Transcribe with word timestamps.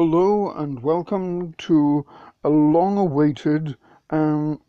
Hello 0.00 0.52
and 0.52 0.80
welcome 0.80 1.54
to 1.54 2.06
a 2.44 2.48
long 2.48 2.96
awaited 2.96 3.76
um, 4.10 4.60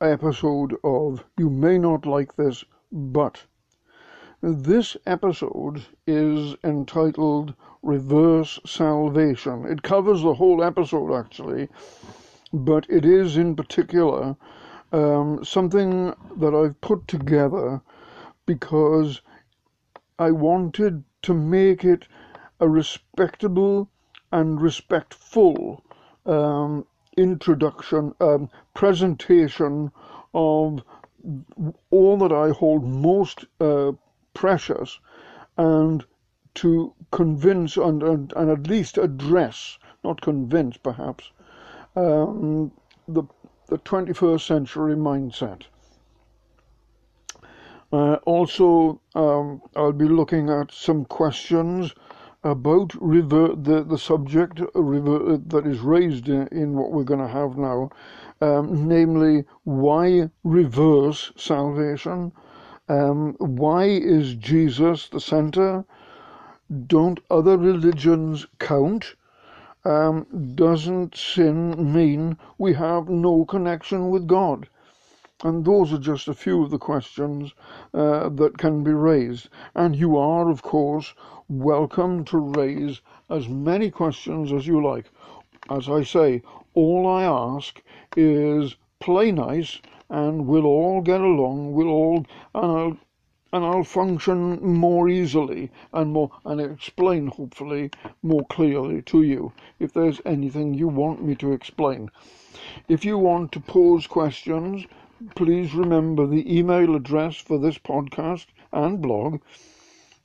episode 0.00 0.74
of 0.82 1.22
You 1.38 1.50
May 1.50 1.78
Not 1.78 2.04
Like 2.04 2.34
This, 2.34 2.64
but. 2.90 3.44
This 4.40 4.96
episode 5.06 5.84
is 6.04 6.56
entitled 6.64 7.54
Reverse 7.84 8.58
Salvation. 8.66 9.66
It 9.66 9.84
covers 9.84 10.22
the 10.22 10.34
whole 10.34 10.64
episode 10.64 11.16
actually, 11.16 11.68
but 12.52 12.84
it 12.90 13.04
is 13.04 13.36
in 13.36 13.54
particular 13.54 14.34
um, 14.90 15.44
something 15.44 16.12
that 16.38 16.56
I've 16.56 16.80
put 16.80 17.06
together 17.06 17.80
because 18.46 19.20
I 20.18 20.32
wanted 20.32 21.04
to 21.22 21.34
make 21.34 21.84
it 21.84 22.08
a 22.58 22.68
respectable 22.68 23.88
and 24.32 24.60
respectful 24.60 25.84
um, 26.26 26.86
introduction, 27.16 28.14
um, 28.20 28.48
presentation 28.74 29.92
of 30.34 30.82
all 31.90 32.16
that 32.16 32.32
I 32.32 32.50
hold 32.50 32.84
most 32.84 33.44
uh, 33.60 33.92
precious 34.34 34.98
and 35.56 36.04
to 36.54 36.94
convince 37.10 37.76
and, 37.76 38.02
and, 38.02 38.32
and 38.34 38.50
at 38.50 38.66
least 38.66 38.98
address, 38.98 39.78
not 40.02 40.20
convince 40.20 40.76
perhaps, 40.76 41.30
um, 41.94 42.72
the, 43.06 43.22
the 43.68 43.78
21st 43.78 44.40
century 44.40 44.94
mindset. 44.94 45.62
Uh, 47.92 48.14
also, 48.24 49.00
um, 49.14 49.60
I'll 49.76 49.92
be 49.92 50.08
looking 50.08 50.48
at 50.48 50.72
some 50.72 51.04
questions 51.04 51.94
about 52.44 52.94
river, 53.00 53.54
the, 53.54 53.84
the 53.84 53.98
subject 53.98 54.60
river, 54.74 55.36
that 55.38 55.66
is 55.66 55.80
raised 55.80 56.28
in, 56.28 56.48
in 56.48 56.74
what 56.74 56.90
we're 56.92 57.04
going 57.04 57.20
to 57.20 57.28
have 57.28 57.56
now, 57.56 57.90
um, 58.40 58.88
namely, 58.88 59.44
why 59.64 60.28
reverse 60.42 61.32
salvation? 61.36 62.32
Um, 62.88 63.34
why 63.38 63.84
is 63.84 64.34
Jesus 64.34 65.08
the 65.08 65.20
center? 65.20 65.84
Don't 66.86 67.20
other 67.30 67.56
religions 67.56 68.46
count? 68.58 69.14
Um, 69.84 70.26
doesn't 70.54 71.16
sin 71.16 71.92
mean 71.92 72.36
we 72.58 72.74
have 72.74 73.08
no 73.08 73.44
connection 73.44 74.10
with 74.10 74.26
God? 74.26 74.68
And 75.44 75.64
those 75.64 75.92
are 75.92 75.98
just 75.98 76.28
a 76.28 76.34
few 76.34 76.62
of 76.62 76.70
the 76.70 76.78
questions 76.78 77.52
uh, 77.94 78.28
that 78.28 78.58
can 78.58 78.84
be 78.84 78.92
raised. 78.92 79.48
And 79.74 79.96
you 79.96 80.16
are, 80.16 80.48
of 80.48 80.62
course, 80.62 81.14
welcome 81.48 82.24
to 82.26 82.38
raise 82.38 83.00
as 83.28 83.48
many 83.48 83.90
questions 83.90 84.52
as 84.52 84.66
you 84.66 84.84
like. 84.84 85.10
As 85.68 85.88
I 85.88 86.04
say, 86.04 86.42
all 86.74 87.08
I 87.08 87.24
ask 87.24 87.82
is 88.16 88.76
play 89.00 89.32
nice 89.32 89.80
and 90.08 90.46
we'll 90.46 90.66
all 90.66 91.00
get 91.00 91.20
along, 91.20 91.72
we'll 91.72 91.88
all, 91.88 92.26
and 92.54 92.72
I'll, 92.72 92.96
and 93.54 93.64
I'll 93.64 93.84
function 93.84 94.62
more 94.62 95.08
easily 95.08 95.70
and 95.92 96.12
more, 96.12 96.30
and 96.44 96.60
explain 96.60 97.26
hopefully 97.26 97.90
more 98.22 98.44
clearly 98.50 99.02
to 99.02 99.22
you 99.22 99.52
if 99.80 99.92
there's 99.92 100.20
anything 100.24 100.74
you 100.74 100.88
want 100.88 101.22
me 101.24 101.34
to 101.36 101.52
explain. 101.52 102.10
If 102.88 103.04
you 103.04 103.18
want 103.18 103.52
to 103.52 103.60
pose 103.60 104.06
questions, 104.06 104.86
please 105.34 105.74
remember 105.74 106.26
the 106.26 106.58
email 106.58 106.94
address 106.94 107.36
for 107.36 107.58
this 107.58 107.76
podcast 107.78 108.46
and 108.72 109.02
blog 109.02 109.40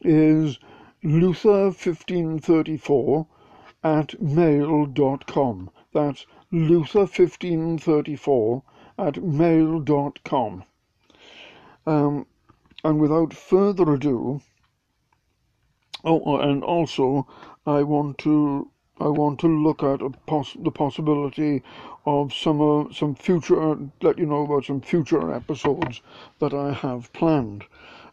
is 0.01 0.59
luther1534 1.03 3.27
at 3.83 4.21
mail.com. 4.21 5.69
That's 5.93 6.25
luther1534 6.51 8.63
at 8.97 9.23
mail.com. 9.23 10.63
Um, 11.86 12.25
and 12.83 12.99
without 12.99 13.33
further 13.33 13.93
ado, 13.93 14.41
oh, 16.03 16.37
and 16.37 16.63
also 16.63 17.27
I 17.65 17.81
want 17.83 18.17
to 18.19 18.69
I 18.99 19.09
want 19.09 19.39
to 19.41 19.47
look 19.47 19.83
at 19.83 20.02
poss- 20.25 20.58
the 20.59 20.71
possibility 20.71 21.61
of 22.05 22.33
some 22.33 22.61
uh, 22.61 22.91
some 22.91 23.13
future 23.13 23.77
let 24.02 24.17
you 24.17 24.25
know 24.25 24.43
about 24.43 24.65
some 24.65 24.81
future 24.81 25.33
episodes 25.33 26.02
that 26.39 26.53
I 26.53 26.73
have 26.73 27.13
planned. 27.13 27.65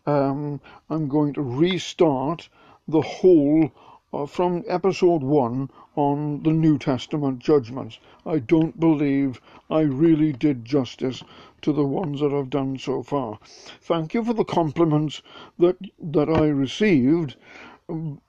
Um, 0.04 0.60
I'm 0.90 1.08
going 1.08 1.32
to 1.34 1.42
restart 1.42 2.48
the 2.86 3.00
whole 3.00 3.72
uh, 4.12 4.26
from 4.26 4.62
episode 4.68 5.22
one 5.22 5.70
on 5.96 6.42
the 6.42 6.52
New 6.52 6.78
Testament 6.78 7.38
judgments. 7.38 7.98
I 8.26 8.38
don't 8.38 8.78
believe 8.78 9.40
I 9.70 9.80
really 9.80 10.32
did 10.32 10.64
justice 10.64 11.22
to 11.62 11.72
the 11.72 11.84
ones 11.84 12.20
that 12.20 12.32
I've 12.32 12.50
done 12.50 12.78
so 12.78 13.02
far. 13.02 13.38
Thank 13.80 14.12
you 14.12 14.22
for 14.22 14.34
the 14.34 14.44
compliments 14.44 15.22
that 15.58 15.78
that 15.98 16.28
I 16.28 16.46
received, 16.48 17.36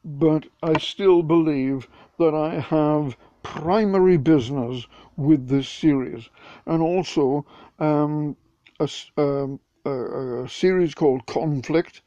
but 0.04 0.46
I 0.62 0.78
still 0.80 1.24
believe 1.24 1.88
that 2.20 2.34
I 2.34 2.60
have 2.60 3.18
primary 3.44 4.18
business 4.18 4.86
with 5.16 5.48
this 5.48 5.70
series, 5.70 6.30
and 6.66 6.82
also 6.82 7.46
um, 7.80 8.36
a, 8.80 8.90
um, 9.18 9.60
a, 9.86 10.44
a 10.44 10.50
series 10.50 10.94
called 10.94 11.26
Conflict 11.26 12.02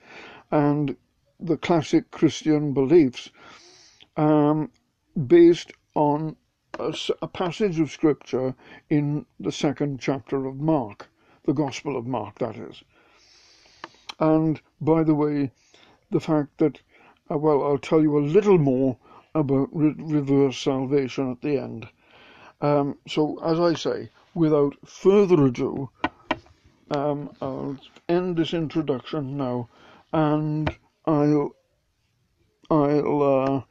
and 0.51 0.97
the 1.41 1.57
classic 1.57 2.11
Christian 2.11 2.75
beliefs, 2.75 3.31
um, 4.17 4.71
based 5.27 5.73
on 5.95 6.37
a, 6.79 6.95
a, 7.23 7.29
passage 7.29 7.81
of 7.81 7.91
scripture 7.91 8.55
in 8.91 9.25
the 9.41 9.53
second 9.53 10.01
chapter 10.01 10.47
of 10.47 10.57
Mark, 10.57 11.09
the 11.45 11.53
Gospel 11.53 11.97
of 11.97 12.07
Mark, 12.07 12.39
that 12.41 12.57
is. 12.57 12.83
And 14.19 14.61
by 14.81 15.05
the 15.05 15.15
way, 15.15 15.53
the 16.11 16.21
fact 16.21 16.59
that, 16.59 16.81
uh, 17.31 17.39
well, 17.39 17.63
I'll 17.63 17.79
tell 17.79 18.03
you 18.03 18.19
a 18.19 18.21
little 18.21 18.59
more 18.59 18.97
about 19.35 19.69
re- 19.73 19.95
reverse 19.99 20.59
salvation 20.59 21.31
at 21.31 21.41
the 21.43 21.59
end. 21.59 21.89
Um, 22.61 22.99
so, 23.07 23.39
as 23.45 23.61
I 23.61 23.75
say, 23.75 24.11
without 24.35 24.77
further 24.87 25.47
ado, 25.47 25.91
um, 26.91 27.31
I'll 27.41 27.77
end 28.09 28.37
this 28.37 28.55
introduction 28.55 29.37
now, 29.37 29.69
and 30.13 30.75
I'll 31.07 31.55
I'll 32.71 33.65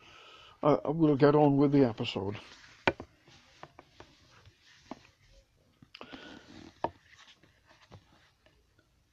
uh, 0.64 0.78
I 0.86 0.90
will 0.90 1.16
get 1.16 1.36
on 1.36 1.58
with 1.58 1.72
the 1.72 1.84
episode. 1.84 2.36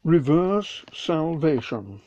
Reverse 0.04 0.84
salvation. 0.93 2.00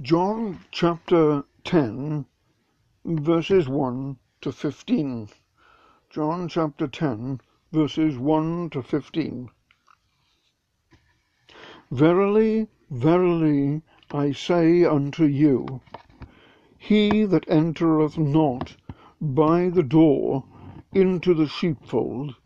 John 0.00 0.60
chapter 0.70 1.42
10, 1.64 2.24
verses 3.04 3.68
1 3.68 4.16
to 4.42 4.52
15. 4.52 5.28
John 6.08 6.46
chapter 6.46 6.86
10, 6.86 7.40
verses 7.72 8.16
1 8.16 8.70
to 8.70 8.80
15. 8.80 9.50
Verily, 11.90 12.68
verily, 12.88 13.82
I 14.12 14.30
say 14.30 14.84
unto 14.84 15.24
you, 15.24 15.80
He 16.78 17.24
that 17.24 17.50
entereth 17.50 18.16
not 18.16 18.76
by 19.20 19.68
the 19.68 19.82
door 19.82 20.44
into 20.94 21.34
the 21.34 21.48
sheepfold, 21.48 22.36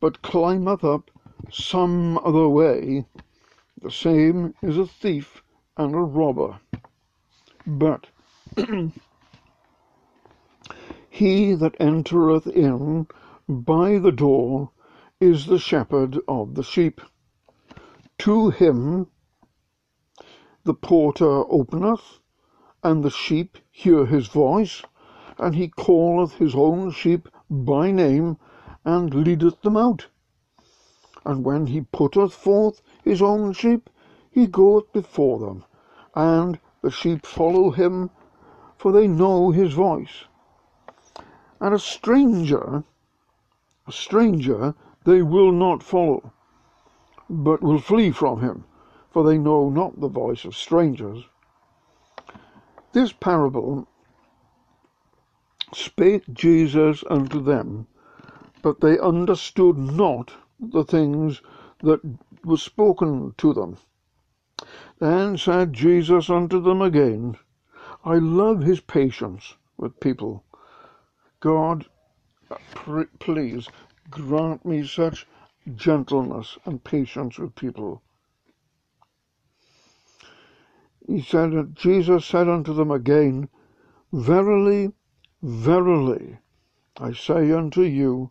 but 0.00 0.22
climbeth 0.22 0.84
up 0.84 1.10
some 1.50 2.16
other 2.24 2.48
way, 2.48 3.04
the 3.78 3.90
same 3.90 4.54
is 4.62 4.78
a 4.78 4.86
thief 4.86 5.42
and 5.76 5.94
a 5.94 5.98
robber. 5.98 6.58
But 7.70 8.06
he 11.10 11.52
that 11.52 11.76
entereth 11.78 12.46
in 12.46 13.06
by 13.46 13.98
the 13.98 14.10
door 14.10 14.70
is 15.20 15.44
the 15.44 15.58
shepherd 15.58 16.18
of 16.26 16.54
the 16.54 16.62
sheep. 16.62 17.02
To 18.20 18.48
him 18.48 19.08
the 20.64 20.72
porter 20.72 21.44
openeth, 21.52 22.20
and 22.82 23.04
the 23.04 23.10
sheep 23.10 23.58
hear 23.70 24.06
his 24.06 24.28
voice, 24.28 24.80
and 25.36 25.54
he 25.54 25.68
calleth 25.68 26.36
his 26.36 26.54
own 26.54 26.90
sheep 26.90 27.28
by 27.50 27.90
name, 27.90 28.38
and 28.82 29.12
leadeth 29.12 29.60
them 29.60 29.76
out. 29.76 30.06
And 31.22 31.44
when 31.44 31.66
he 31.66 31.82
putteth 31.82 32.32
forth 32.32 32.80
his 33.04 33.20
own 33.20 33.52
sheep, 33.52 33.90
he 34.30 34.46
goeth 34.46 34.90
before 34.94 35.38
them, 35.38 35.66
and 36.14 36.58
the 36.88 36.92
sheep 36.92 37.26
follow 37.26 37.70
him, 37.70 38.08
for 38.78 38.92
they 38.92 39.06
know 39.06 39.50
his 39.50 39.74
voice. 39.74 40.24
And 41.60 41.74
a 41.74 41.78
stranger, 41.78 42.82
a 43.86 43.92
stranger 43.92 44.74
they 45.04 45.20
will 45.20 45.52
not 45.52 45.82
follow, 45.82 46.32
but 47.28 47.62
will 47.62 47.78
flee 47.78 48.10
from 48.10 48.40
him, 48.40 48.64
for 49.10 49.22
they 49.22 49.36
know 49.36 49.68
not 49.68 50.00
the 50.00 50.08
voice 50.08 50.46
of 50.46 50.56
strangers. 50.56 51.26
This 52.92 53.12
parable 53.12 53.86
spake 55.74 56.24
Jesus 56.32 57.04
unto 57.10 57.42
them, 57.42 57.86
but 58.62 58.80
they 58.80 58.98
understood 58.98 59.76
not 59.76 60.32
the 60.58 60.84
things 60.84 61.42
that 61.82 62.00
were 62.46 62.56
spoken 62.56 63.34
to 63.36 63.52
them. 63.52 63.76
Then 65.00 65.36
said 65.36 65.72
Jesus 65.72 66.28
unto 66.28 66.60
them 66.60 66.82
again, 66.82 67.36
I 68.04 68.14
love 68.14 68.62
his 68.62 68.80
patience 68.80 69.54
with 69.76 70.00
people. 70.00 70.44
God, 71.40 71.86
please 73.20 73.68
grant 74.10 74.64
me 74.64 74.86
such 74.86 75.26
gentleness 75.76 76.58
and 76.64 76.82
patience 76.82 77.38
with 77.38 77.54
people. 77.54 78.02
He 81.06 81.22
said, 81.22 81.76
Jesus 81.76 82.26
said 82.26 82.48
unto 82.48 82.74
them 82.74 82.90
again, 82.90 83.48
Verily, 84.12 84.92
verily, 85.42 86.38
I 86.96 87.12
say 87.12 87.52
unto 87.52 87.82
you, 87.82 88.30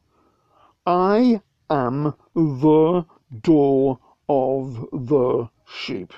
I 0.86 1.42
am 1.70 2.14
the 2.34 3.06
door 3.42 4.00
of 4.28 4.88
the 4.92 5.50
sheep. 5.66 6.14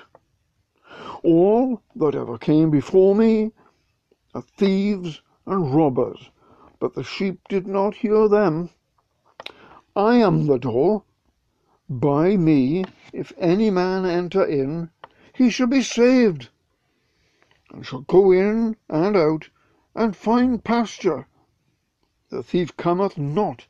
All 1.22 1.82
that 1.96 2.14
ever 2.14 2.38
came 2.38 2.70
before 2.70 3.14
me 3.14 3.52
are 4.34 4.40
thieves 4.40 5.20
and 5.44 5.74
robbers, 5.74 6.30
but 6.78 6.94
the 6.94 7.04
sheep 7.04 7.46
did 7.46 7.66
not 7.66 7.96
hear 7.96 8.26
them. 8.26 8.70
I 9.94 10.16
am 10.16 10.46
the 10.46 10.56
door. 10.58 11.04
By 11.90 12.38
me, 12.38 12.86
if 13.12 13.34
any 13.36 13.68
man 13.68 14.06
enter 14.06 14.42
in, 14.42 14.88
he 15.34 15.50
shall 15.50 15.66
be 15.66 15.82
saved, 15.82 16.48
and 17.70 17.84
shall 17.84 18.00
go 18.00 18.32
in 18.32 18.76
and 18.88 19.14
out, 19.14 19.50
and 19.94 20.16
find 20.16 20.64
pasture. 20.64 21.28
The 22.30 22.42
thief 22.42 22.74
cometh 22.78 23.18
not, 23.18 23.66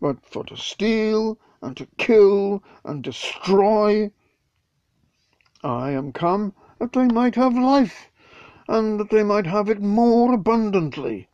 but 0.00 0.24
for 0.24 0.44
to 0.44 0.56
steal, 0.56 1.38
and 1.60 1.76
to 1.76 1.86
kill, 1.98 2.62
and 2.84 3.02
destroy. 3.02 4.12
I 5.62 5.90
am 5.90 6.12
come 6.12 6.54
that 6.78 6.92
they 6.92 7.06
might 7.06 7.34
have 7.34 7.54
life, 7.54 8.10
and 8.68 9.00
that 9.00 9.10
they 9.10 9.22
might 9.22 9.46
have 9.46 9.68
it 9.68 9.80
more 9.80 10.34
abundantly. 10.34 11.28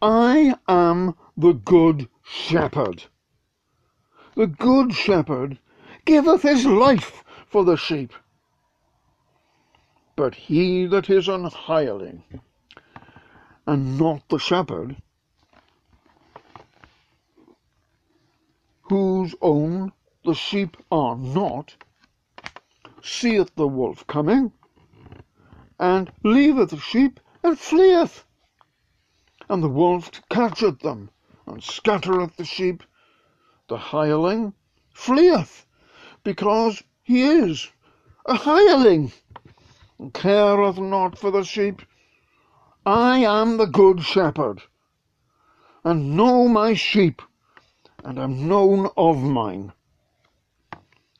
I 0.00 0.54
am 0.68 1.14
the 1.36 1.52
good 1.52 2.08
shepherd. 2.22 3.04
The 4.36 4.46
good 4.46 4.92
shepherd 4.92 5.58
giveth 6.04 6.42
his 6.42 6.66
life 6.66 7.24
for 7.46 7.64
the 7.64 7.76
sheep. 7.76 8.12
But 10.16 10.34
he 10.34 10.86
that 10.86 11.08
is 11.10 11.28
an 11.28 11.44
hireling, 11.44 12.22
and 13.66 13.98
not 13.98 14.28
the 14.28 14.38
shepherd, 14.38 14.96
whose 18.82 19.34
own 19.40 19.92
the 20.24 20.34
sheep 20.34 20.76
are 20.92 21.16
not, 21.16 21.74
seeth 23.06 23.54
the 23.54 23.68
wolf 23.68 24.06
coming, 24.06 24.50
and 25.78 26.10
leaveth 26.22 26.70
the 26.70 26.78
sheep, 26.78 27.20
and 27.42 27.58
fleeth. 27.58 28.24
And 29.48 29.62
the 29.62 29.68
wolf 29.68 30.10
catcheth 30.30 30.80
them, 30.80 31.10
and 31.46 31.62
scattereth 31.62 32.36
the 32.36 32.46
sheep. 32.46 32.82
The 33.68 33.76
hireling 33.76 34.54
fleeth, 34.94 35.66
because 36.22 36.82
he 37.02 37.22
is 37.22 37.70
a 38.24 38.34
hireling, 38.34 39.12
and 39.98 40.14
careth 40.14 40.78
not 40.78 41.18
for 41.18 41.30
the 41.30 41.44
sheep. 41.44 41.82
I 42.86 43.18
am 43.18 43.58
the 43.58 43.66
good 43.66 44.02
shepherd, 44.02 44.62
and 45.84 46.16
know 46.16 46.48
my 46.48 46.72
sheep, 46.72 47.20
and 48.02 48.18
am 48.18 48.48
known 48.48 48.88
of 48.96 49.22
mine. 49.22 49.72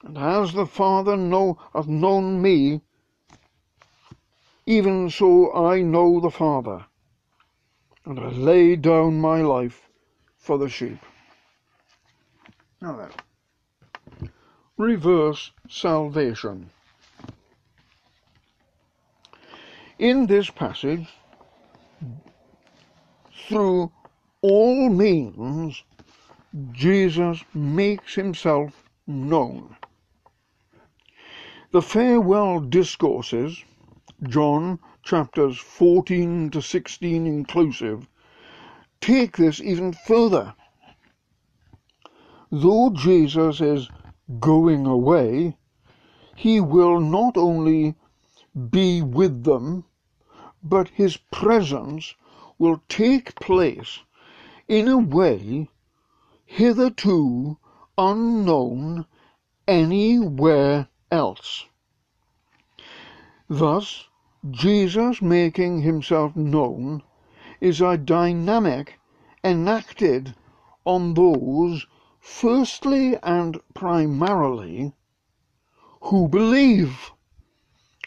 And 0.05 0.19
as 0.19 0.53
the 0.53 0.67
Father 0.67 1.17
know, 1.17 1.59
hath 1.73 1.89
known 1.89 2.43
me, 2.43 2.83
even 4.67 5.09
so 5.09 5.53
I 5.55 5.81
know 5.81 6.21
the 6.21 6.31
Father, 6.31 6.85
and 8.05 8.21
I 8.21 8.29
lay 8.29 8.77
down 8.77 9.19
my 9.19 9.41
life 9.41 9.89
for 10.37 10.59
the 10.59 10.69
sheep. 10.69 10.99
Now 12.83 12.97
then, 14.21 14.31
reverse 14.77 15.53
salvation. 15.71 16.69
In 19.99 20.27
this 20.27 20.51
passage, 20.51 21.09
through 23.49 23.91
all 24.43 24.91
means, 24.91 25.83
Jesus 26.73 27.43
makes 27.55 28.15
himself 28.15 28.85
known. 29.06 29.75
The 31.75 31.82
farewell 31.82 32.61
discourses, 32.61 33.65
John 34.23 34.79
chapters 35.03 35.59
14 35.59 36.50
to 36.50 36.62
16 36.62 37.26
inclusive, 37.26 38.06
take 39.00 39.37
this 39.37 39.61
even 39.61 39.93
further. 39.93 40.55
Though 42.53 42.91
Jesus 42.91 43.61
is 43.61 43.88
going 44.38 44.87
away, 44.87 45.56
he 46.37 46.61
will 46.61 47.00
not 47.00 47.37
only 47.37 47.97
be 48.70 49.03
with 49.03 49.43
them, 49.43 49.82
but 50.62 50.91
his 50.91 51.17
presence 51.17 52.15
will 52.56 52.85
take 52.88 53.35
place 53.35 53.99
in 54.69 54.87
a 54.87 54.99
way 54.99 55.69
hitherto 56.47 57.59
unknown 57.99 59.06
anywhere 59.67 60.88
else. 61.14 61.66
Thus, 63.49 64.08
Jesus 64.50 65.22
making 65.22 65.82
himself 65.82 66.34
known 66.34 67.05
is 67.61 67.81
a 67.81 67.96
dynamic 67.96 68.99
enacted 69.44 70.34
on 70.84 71.14
those, 71.14 71.87
firstly 72.19 73.16
and 73.22 73.61
primarily, 73.75 74.93
who 76.00 76.26
believe, 76.26 77.12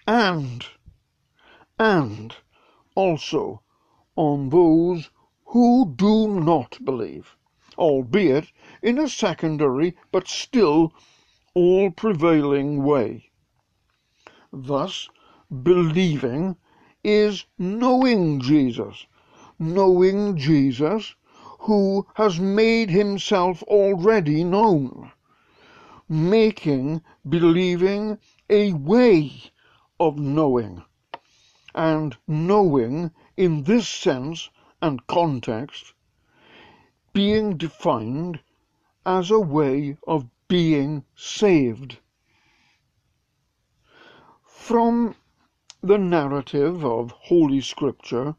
and, 0.06 0.66
and 1.80 2.36
also 2.94 3.62
on 4.18 4.50
those 4.50 5.10
who 5.46 5.94
do 5.96 6.28
not 6.28 6.78
believe, 6.84 7.38
albeit 7.78 8.52
in 8.82 9.00
a 9.00 9.08
secondary 9.08 9.96
but 10.12 10.28
still 10.28 10.92
all 11.58 11.90
prevailing 11.90 12.84
way. 12.84 13.32
Thus, 14.54 15.10
believing 15.50 16.56
is 17.04 17.46
knowing 17.58 18.40
Jesus, 18.40 19.08
knowing 19.58 20.38
Jesus 20.38 21.16
who 21.62 22.06
has 22.14 22.40
made 22.40 22.92
himself 22.92 23.64
already 23.64 24.44
known, 24.44 25.12
making 26.08 27.02
believing 27.28 28.20
a 28.52 28.74
way 28.74 29.52
of 30.00 30.20
knowing, 30.20 30.84
and 31.74 32.16
knowing 32.28 33.10
in 33.36 33.64
this 33.64 33.88
sense 33.88 34.52
and 34.80 35.08
context 35.08 35.94
being 37.14 37.58
defined 37.58 38.40
as 39.08 39.32
a 39.32 39.40
way 39.40 39.98
of 40.08 40.30
being 40.48 41.04
saved. 41.16 41.98
From 44.46 45.16
the 45.82 45.98
narrative 45.98 46.86
of 46.86 47.12
Holy 47.12 47.60
Scripture, 47.60 48.36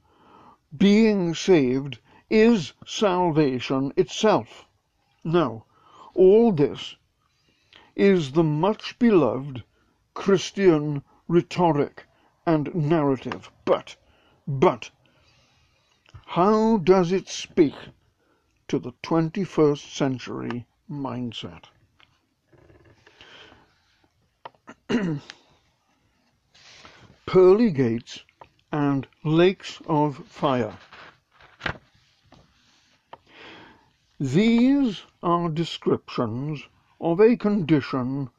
being 0.77 1.35
saved 1.35 1.99
is 2.31 2.73
salvation 2.87 3.93
itself. 3.97 4.67
Now, 5.25 5.65
all 6.15 6.53
this 6.53 6.97
is 7.95 8.33
the 8.33 8.45
much 8.45 8.99
beloved 8.99 9.62
Christian 10.15 11.03
rhetoric 11.27 12.07
and 12.47 12.75
narrative. 12.75 13.50
But, 13.65 13.97
but, 14.47 14.91
how 16.27 16.79
does 16.79 17.12
it 17.12 17.29
speak 17.29 17.75
to 18.69 18.79
the 18.79 18.93
21st 19.03 19.95
century 19.95 20.67
mindset? 20.91 21.65
pearly 27.26 27.71
gates 27.71 28.25
and 28.73 29.07
lakes 29.25 29.80
of 29.87 30.16
fire. 30.26 30.76
These 34.18 35.02
are 35.23 35.49
descriptions 35.49 36.62
of 37.00 37.21
a 37.21 37.37
condition 37.37 38.30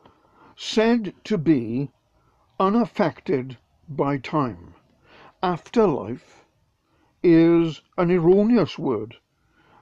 said 0.56 1.14
to 1.24 1.38
be 1.38 1.92
unaffected 2.60 3.58
by 3.88 4.18
time 4.18 4.74
afterlife 5.42 6.44
is 7.24 7.82
an 7.98 8.12
erroneous 8.12 8.78
word 8.78 9.16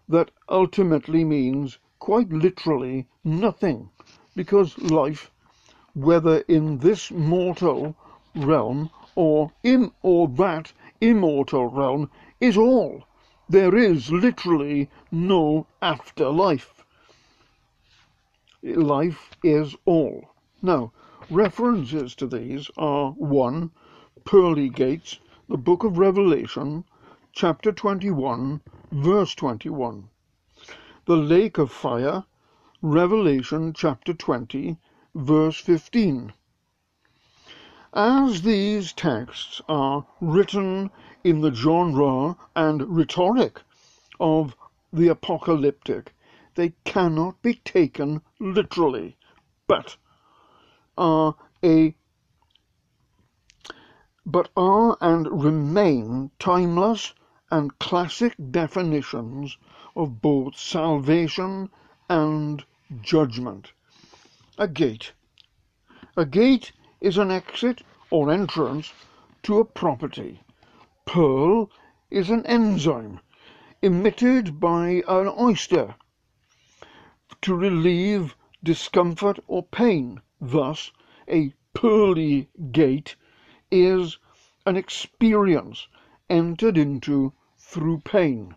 that 0.08 0.30
ultimately 0.50 1.24
means 1.24 1.80
quite 1.98 2.30
literally 2.30 3.08
nothing 3.24 3.90
because 4.36 4.78
life, 4.78 5.32
whether 5.98 6.38
in 6.48 6.78
this 6.78 7.10
mortal 7.10 7.96
realm 8.36 8.88
or 9.16 9.52
in 9.64 9.92
or 10.04 10.28
that 10.28 10.72
immortal 11.02 11.66
realm, 11.66 12.08
is 12.40 12.56
all. 12.56 13.04
There 13.50 13.76
is 13.76 14.12
literally 14.12 14.92
no 15.12 15.66
afterlife. 15.82 16.86
Life 18.62 19.32
is 19.44 19.76
all. 19.86 20.36
Now, 20.62 20.92
references 21.32 22.14
to 22.16 22.28
these 22.28 22.70
are 22.78 23.12
1. 23.14 23.72
Pearly 24.24 24.70
Gates, 24.70 25.20
the 25.50 25.58
book 25.58 25.84
of 25.84 25.98
Revelation, 25.98 26.84
chapter 27.32 27.72
21, 27.72 28.62
verse 28.92 29.34
21. 29.34 30.10
The 31.06 31.18
lake 31.18 31.58
of 31.58 31.72
fire, 31.72 32.26
Revelation 32.84 33.74
chapter 33.74 34.14
20, 34.14 34.78
verse 35.18 35.60
15. 35.60 36.32
As 37.92 38.44
these 38.44 38.94
texts 38.94 39.60
are 39.68 40.06
written 40.22 40.92
in 41.24 41.42
the 41.42 41.52
genre 41.52 42.38
and 42.56 42.84
rhetoric 42.88 43.62
of 44.20 44.56
the 44.94 45.08
apocalyptic, 45.08 46.14
they 46.54 46.74
cannot 46.86 47.42
be 47.42 47.56
taken 47.56 48.22
literally, 48.40 49.18
but 49.66 49.98
are 51.00 51.36
a 51.64 51.96
but 54.24 54.50
are 54.56 54.98
and 55.02 55.44
remain 55.44 56.30
timeless 56.38 57.16
and 57.50 57.80
classic 57.80 58.36
definitions 58.52 59.58
of 59.96 60.22
both 60.22 60.56
salvation 60.56 61.72
and 62.08 62.64
judgment. 63.02 63.72
A 64.60 64.68
gate. 64.68 65.14
A 66.16 66.26
gate 66.26 66.72
is 67.00 67.20
an 67.20 67.30
exit 67.30 67.84
or 68.10 68.32
entrance 68.32 68.92
to 69.44 69.60
a 69.60 69.66
property. 69.66 70.42
Pearl 71.06 71.70
is 72.10 72.32
an 72.32 72.44
enzyme 72.48 73.20
emitted 73.84 74.60
by 74.60 75.04
an 75.08 75.28
oyster 75.28 75.94
to 77.44 77.54
relieve 77.56 78.36
discomfort 78.64 79.38
or 79.46 79.62
pain. 79.62 80.22
Thus, 80.42 80.92
a 81.28 81.54
pearly 81.76 82.50
gate 82.72 83.16
is 83.70 84.18
an 84.66 84.76
experience 84.76 85.88
entered 86.32 86.80
into 86.80 87.32
through 87.60 88.00
pain. 88.00 88.56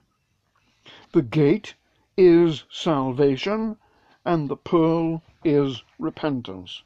The 1.12 1.20
gate 1.20 1.74
is 2.16 2.64
salvation 2.70 3.76
and 4.24 4.48
the 4.48 4.56
pearl 4.56 5.22
is 5.44 5.82
repentance. 5.98 6.82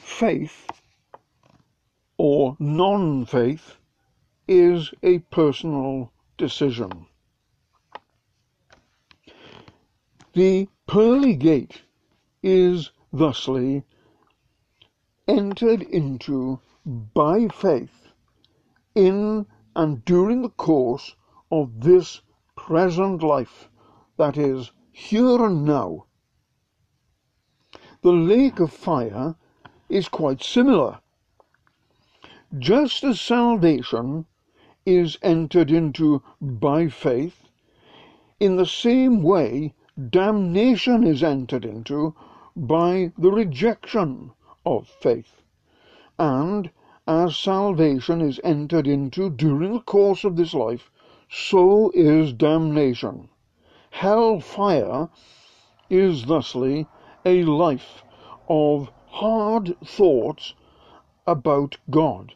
Faith 0.00 0.70
or 2.16 2.56
non 2.58 3.26
faith 3.26 3.76
is 4.48 4.92
a 5.02 5.18
personal 5.18 6.12
decision. 6.38 7.06
The 10.34 10.68
pearly 10.86 11.34
gate 11.34 11.82
is 12.42 12.92
thusly 13.12 13.84
entered 15.26 15.82
into 15.82 16.60
by 16.86 17.48
faith 17.48 18.08
in 18.94 19.46
and 19.74 20.04
during 20.04 20.42
the 20.42 20.48
course 20.48 21.16
of 21.50 21.80
this 21.80 22.22
present 22.56 23.22
life, 23.22 23.68
that 24.16 24.38
is, 24.38 24.72
here 24.98 25.44
and 25.44 25.62
now. 25.66 26.06
The 28.00 28.12
lake 28.12 28.58
of 28.60 28.72
fire 28.72 29.36
is 29.90 30.08
quite 30.08 30.42
similar. 30.42 31.00
Just 32.58 33.04
as 33.04 33.20
salvation 33.20 34.24
is 34.86 35.18
entered 35.22 35.70
into 35.70 36.22
by 36.40 36.88
faith, 36.88 37.50
in 38.40 38.56
the 38.56 38.64
same 38.64 39.22
way 39.22 39.74
damnation 40.08 41.04
is 41.04 41.22
entered 41.22 41.66
into 41.66 42.14
by 42.56 43.12
the 43.18 43.30
rejection 43.30 44.32
of 44.64 44.88
faith. 44.88 45.42
And 46.18 46.70
as 47.06 47.36
salvation 47.36 48.22
is 48.22 48.40
entered 48.42 48.86
into 48.86 49.28
during 49.28 49.74
the 49.74 49.80
course 49.80 50.24
of 50.24 50.36
this 50.36 50.54
life, 50.54 50.90
so 51.28 51.92
is 51.94 52.32
damnation. 52.32 53.28
Hell 54.00 54.40
fire 54.40 55.08
is 55.88 56.26
thusly 56.26 56.86
a 57.24 57.44
life 57.44 58.04
of 58.46 58.90
hard 59.06 59.74
thoughts 59.82 60.52
about 61.26 61.78
God, 61.88 62.34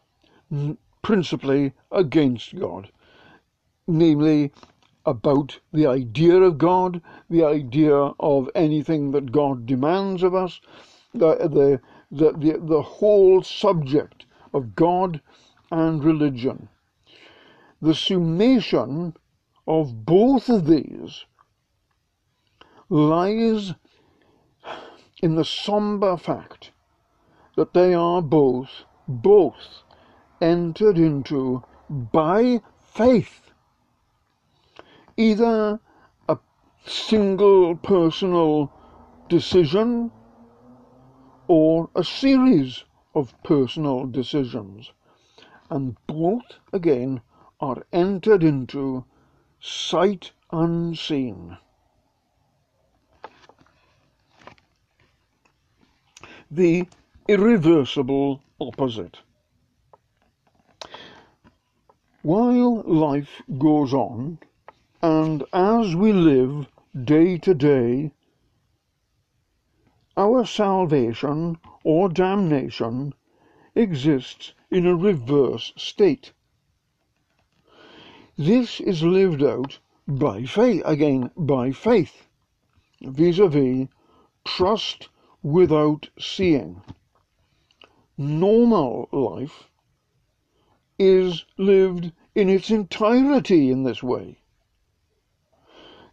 principally 1.02 1.74
against 1.92 2.58
God, 2.58 2.90
namely 3.86 4.52
about 5.04 5.60
the 5.70 5.86
idea 5.86 6.36
of 6.36 6.56
God, 6.56 7.02
the 7.28 7.44
idea 7.44 7.94
of 7.94 8.48
anything 8.54 9.10
that 9.10 9.30
God 9.30 9.66
demands 9.66 10.22
of 10.22 10.34
us, 10.34 10.62
the, 11.12 11.36
the, 11.36 11.80
the, 12.10 12.32
the, 12.38 12.58
the 12.58 12.82
whole 12.82 13.42
subject 13.42 14.24
of 14.54 14.74
God 14.74 15.20
and 15.70 16.02
religion. 16.02 16.70
The 17.82 17.94
summation 17.94 19.14
of 19.66 20.06
both 20.06 20.48
of 20.48 20.66
these 20.66 21.26
lies 22.92 23.72
in 25.22 25.36
the 25.36 25.44
somber 25.44 26.16
fact 26.16 26.72
that 27.54 27.72
they 27.72 27.94
are 27.94 28.20
both, 28.20 28.84
both 29.06 29.84
entered 30.40 30.98
into 30.98 31.62
by 31.88 32.60
faith. 32.80 33.52
Either 35.16 35.78
a 36.28 36.38
single 36.84 37.76
personal 37.76 38.72
decision 39.28 40.10
or 41.46 41.88
a 41.94 42.02
series 42.02 42.84
of 43.14 43.34
personal 43.44 44.06
decisions, 44.06 44.90
and 45.68 45.96
both 46.08 46.58
again 46.72 47.20
are 47.60 47.84
entered 47.92 48.42
into 48.42 49.04
sight 49.60 50.32
unseen. 50.50 51.56
The 56.52 56.88
irreversible 57.28 58.42
opposite. 58.60 59.18
While 62.22 62.82
life 62.82 63.40
goes 63.56 63.94
on, 63.94 64.40
and 65.00 65.44
as 65.52 65.94
we 65.94 66.12
live 66.12 66.66
day 67.04 67.38
to 67.38 67.54
day, 67.54 68.10
our 70.16 70.44
salvation 70.44 71.58
or 71.84 72.08
damnation 72.08 73.14
exists 73.76 74.52
in 74.72 74.86
a 74.86 74.96
reverse 74.96 75.72
state. 75.76 76.32
This 78.36 78.80
is 78.80 79.04
lived 79.04 79.42
out 79.44 79.78
by 80.08 80.46
faith, 80.46 80.82
again, 80.84 81.30
by 81.36 81.70
faith, 81.70 82.26
vis-a-vis 83.00 83.86
trust 84.44 85.08
without 85.42 86.08
seeing. 86.18 86.82
Normal 88.18 89.08
life 89.12 89.68
is 90.98 91.44
lived 91.56 92.12
in 92.34 92.48
its 92.48 92.70
entirety 92.70 93.70
in 93.70 93.84
this 93.84 94.02
way. 94.02 94.38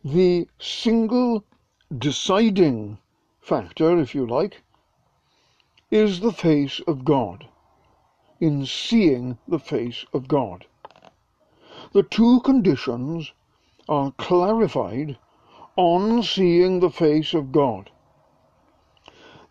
The 0.03 0.47
single 0.59 1.43
deciding 1.97 2.97
factor, 3.41 3.97
if 3.97 4.15
you 4.15 4.25
like, 4.25 4.61
is 5.91 6.21
the 6.21 6.31
face 6.31 6.79
of 6.87 7.03
God, 7.03 7.45
in 8.39 8.65
seeing 8.65 9.37
the 9.47 9.59
face 9.59 10.05
of 10.13 10.27
God. 10.27 10.65
The 11.93 12.03
two 12.03 12.41
conditions 12.41 13.33
are 13.89 14.11
clarified 14.11 15.17
on 15.75 16.23
seeing 16.23 16.79
the 16.79 16.89
face 16.89 17.33
of 17.33 17.51
God. 17.51 17.89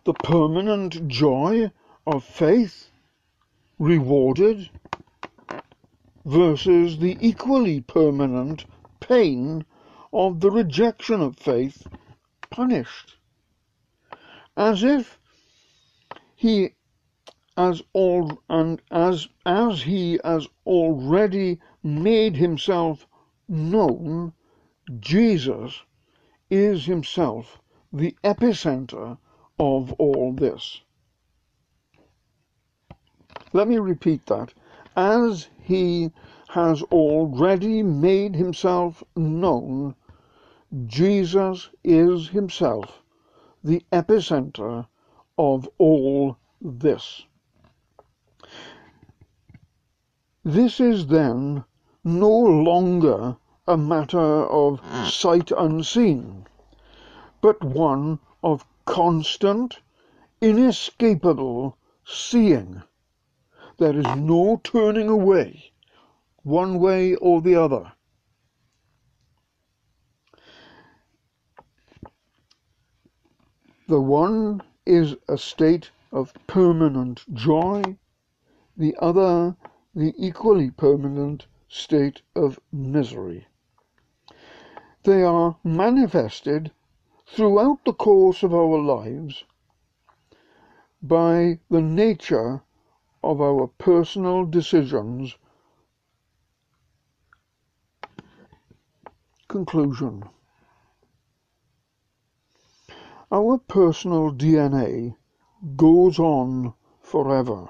The 0.07 0.13
permanent 0.13 1.09
joy 1.09 1.69
of 2.05 2.23
faith 2.23 2.91
rewarded 3.77 4.69
versus 6.23 6.99
the 6.99 7.17
equally 7.19 7.81
permanent 7.81 8.63
pain 9.01 9.65
of 10.13 10.39
the 10.39 10.49
rejection 10.49 11.19
of 11.19 11.35
faith 11.35 11.87
punished. 12.49 13.17
As 14.55 14.81
if 14.81 15.19
he 16.37 16.69
as 17.57 17.81
all 17.91 18.41
and 18.47 18.81
as 18.89 19.27
as 19.45 19.81
he 19.81 20.21
has 20.23 20.47
already 20.65 21.59
made 21.83 22.37
himself 22.37 23.05
known, 23.49 24.31
Jesus 25.01 25.81
is 26.49 26.85
himself 26.85 27.59
the 27.91 28.15
epicenter 28.23 29.17
of 29.59 29.93
all 29.93 30.33
this. 30.33 30.81
Let 33.53 33.67
me 33.67 33.77
repeat 33.77 34.25
that. 34.27 34.53
As 34.95 35.47
he 35.61 36.11
has 36.49 36.81
already 36.83 37.83
made 37.83 38.35
himself 38.35 39.03
known, 39.15 39.95
Jesus 40.85 41.69
is 41.83 42.29
himself 42.29 43.01
the 43.63 43.83
epicenter 43.91 44.87
of 45.37 45.69
all 45.77 46.37
this. 46.61 47.25
This 50.43 50.79
is 50.79 51.07
then 51.07 51.63
no 52.03 52.29
longer 52.29 53.37
a 53.67 53.77
matter 53.77 54.45
of 54.45 54.81
sight 55.11 55.51
unseen, 55.51 56.45
but 57.41 57.61
one 57.63 58.19
of 58.43 58.65
constant, 58.87 59.79
inescapable 60.41 61.77
seeing. 62.03 62.81
There 63.77 63.95
is 63.95 64.07
no 64.15 64.59
turning 64.63 65.09
away, 65.09 65.71
one 66.43 66.79
way 66.79 67.13
or 67.15 67.41
the 67.41 67.55
other. 67.55 67.91
The 73.87 74.01
one 74.01 74.63
is 74.85 75.15
a 75.27 75.37
state 75.37 75.91
of 76.11 76.33
permanent 76.47 77.23
joy, 77.33 77.97
the 78.75 78.95
other 78.99 79.55
the 79.93 80.13
equally 80.17 80.71
permanent 80.71 81.45
state 81.67 82.21
of 82.35 82.59
misery. 82.71 83.47
They 85.03 85.23
are 85.23 85.57
manifested 85.63 86.71
throughout 87.29 87.83
the 87.85 87.93
course 87.93 88.41
of 88.41 88.53
our 88.53 88.79
lives 88.79 89.43
by 91.01 91.59
the 91.69 91.81
nature 91.81 92.61
of 93.23 93.41
our 93.41 93.67
personal 93.67 94.45
decisions. 94.45 95.35
Conclusion 99.47 100.23
Our 103.31 103.57
personal 103.57 104.31
DNA 104.31 105.15
goes 105.75 106.17
on 106.17 106.73
forever. 107.01 107.69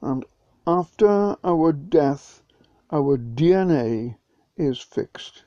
And 0.00 0.24
after 0.66 1.36
our 1.44 1.72
death, 1.72 2.42
our 2.90 3.16
DNA 3.16 4.16
is 4.56 4.80
fixed. 4.80 5.44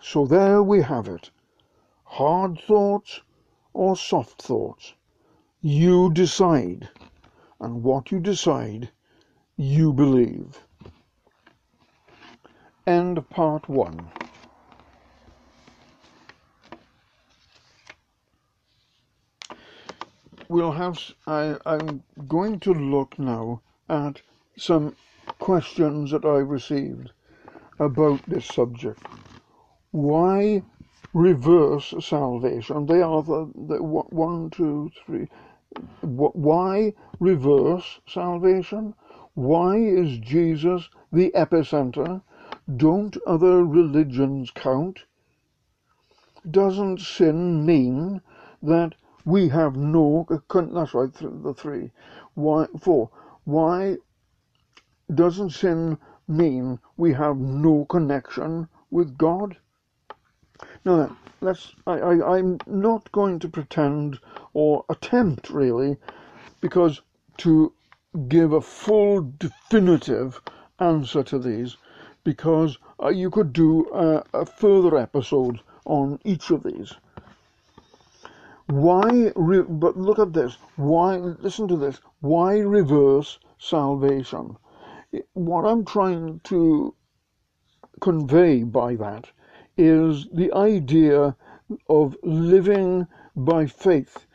So 0.00 0.26
there 0.26 0.62
we 0.62 0.82
have 0.82 1.08
it. 1.08 1.30
Hard 2.12 2.58
thoughts 2.66 3.20
or 3.74 3.96
soft 3.96 4.42
thoughts. 4.42 4.94
You 5.60 6.10
decide. 6.10 6.88
And 7.60 7.82
what 7.82 8.10
you 8.10 8.18
decide, 8.18 8.90
you 9.56 9.92
believe. 9.92 10.58
End 12.86 13.28
part 13.28 13.68
one. 13.68 14.10
We'll 20.48 20.72
have, 20.72 20.98
I, 21.26 21.56
I'm 21.66 22.02
going 22.26 22.58
to 22.60 22.72
look 22.72 23.18
now 23.18 23.60
at 23.88 24.22
some 24.56 24.96
questions 25.38 26.10
that 26.12 26.24
I 26.24 26.38
received 26.38 27.10
about 27.78 28.22
this 28.26 28.46
subject. 28.46 29.02
Why 29.90 30.62
reverse 31.12 31.94
salvation? 32.00 32.86
They 32.86 33.00
are 33.02 33.22
the, 33.22 33.50
the 33.54 33.82
one, 33.82 34.50
two, 34.50 34.90
three. 35.04 35.28
Why 36.00 36.94
reverse 37.20 38.00
salvation? 38.06 38.94
Why 39.34 39.76
is 39.76 40.18
Jesus 40.18 40.88
the 41.12 41.30
epicenter? 41.34 42.22
Don't 42.76 43.16
other 43.26 43.64
religions 43.64 44.50
count? 44.50 45.04
Doesn't 46.50 47.00
sin 47.00 47.64
mean 47.64 48.20
that 48.62 48.94
we 49.24 49.48
have 49.48 49.76
no, 49.76 50.26
that's 50.28 50.94
right, 50.94 51.12
the 51.12 51.54
three. 51.54 51.90
Why, 52.34 52.66
four. 52.78 53.10
Why 53.44 53.98
doesn't 55.14 55.50
sin 55.50 55.98
mean 56.26 56.78
we 56.96 57.12
have 57.14 57.38
no 57.38 57.84
connection 57.86 58.68
with 58.90 59.18
God? 59.18 59.56
Now 60.84 61.16
let's, 61.40 61.74
I, 61.86 61.98
I, 61.98 62.36
I'm 62.36 62.58
not 62.66 63.10
going 63.12 63.38
to 63.40 63.48
pretend 63.48 64.18
or 64.54 64.84
attempt 64.88 65.50
really, 65.50 65.96
because 66.60 67.02
to 67.38 67.72
give 68.28 68.52
a 68.52 68.60
full 68.60 69.32
definitive 69.38 70.40
answer 70.80 71.22
to 71.22 71.38
these, 71.38 71.76
because 72.24 72.78
uh, 73.02 73.08
you 73.08 73.30
could 73.30 73.52
do 73.52 73.88
a, 73.92 74.24
a 74.34 74.46
further 74.46 74.96
episode 74.96 75.60
on 75.84 76.18
each 76.24 76.50
of 76.50 76.62
these. 76.62 76.92
Why, 78.66 79.32
re- 79.34 79.62
but 79.62 79.96
look 79.96 80.18
at 80.18 80.32
this. 80.32 80.58
Why, 80.76 81.16
listen 81.16 81.68
to 81.68 81.76
this. 81.76 82.00
Why 82.20 82.58
reverse 82.58 83.38
salvation? 83.58 84.56
What 85.32 85.64
I'm 85.64 85.84
trying 85.84 86.40
to 86.44 86.94
convey 88.00 88.64
by 88.64 88.94
that 88.96 89.30
is 89.78 90.26
the 90.32 90.52
idea 90.52 91.36
of 91.88 92.16
living 92.22 93.06
by 93.36 93.66
faith. 93.66 94.26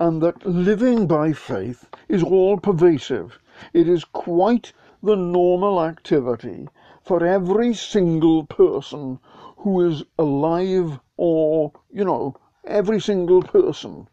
And 0.00 0.22
that 0.22 0.46
living 0.46 1.06
by 1.06 1.32
faith 1.32 1.88
is 2.08 2.22
all 2.22 2.58
pervasive. 2.58 3.38
It 3.72 3.88
is 3.88 4.04
quite 4.04 4.72
the 5.02 5.16
normal 5.16 5.82
activity 5.82 6.68
for 7.02 7.24
every 7.24 7.74
single 7.74 8.44
person 8.44 9.18
who 9.58 9.86
is 9.86 10.04
alive 10.18 10.98
or, 11.16 11.72
you 11.90 12.04
know, 12.04 12.36
every 12.64 13.00
single 13.00 13.42
person. 13.42 14.08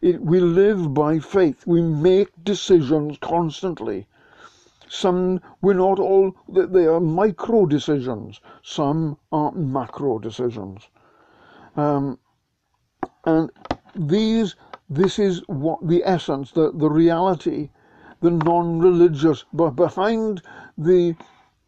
It, 0.00 0.20
we 0.20 0.40
live 0.40 0.94
by 0.94 1.18
faith. 1.18 1.66
We 1.66 1.82
make 1.82 2.28
decisions 2.42 3.18
constantly. 3.20 4.06
Some, 4.88 5.40
we're 5.62 5.74
not 5.74 5.98
all, 5.98 6.34
they 6.48 6.86
are 6.86 7.00
micro 7.00 7.66
decisions. 7.66 8.40
Some 8.62 9.18
are 9.32 9.52
macro 9.52 10.18
decisions. 10.18 10.88
Um, 11.76 12.18
and 13.24 13.50
these, 13.94 14.54
this 14.88 15.18
is 15.18 15.42
what 15.48 15.86
the 15.86 16.02
essence, 16.04 16.52
the, 16.52 16.70
the 16.72 16.88
reality, 16.88 17.70
the 18.20 18.30
non-religious, 18.30 19.44
but 19.52 19.70
behind 19.70 20.42
the, 20.78 21.16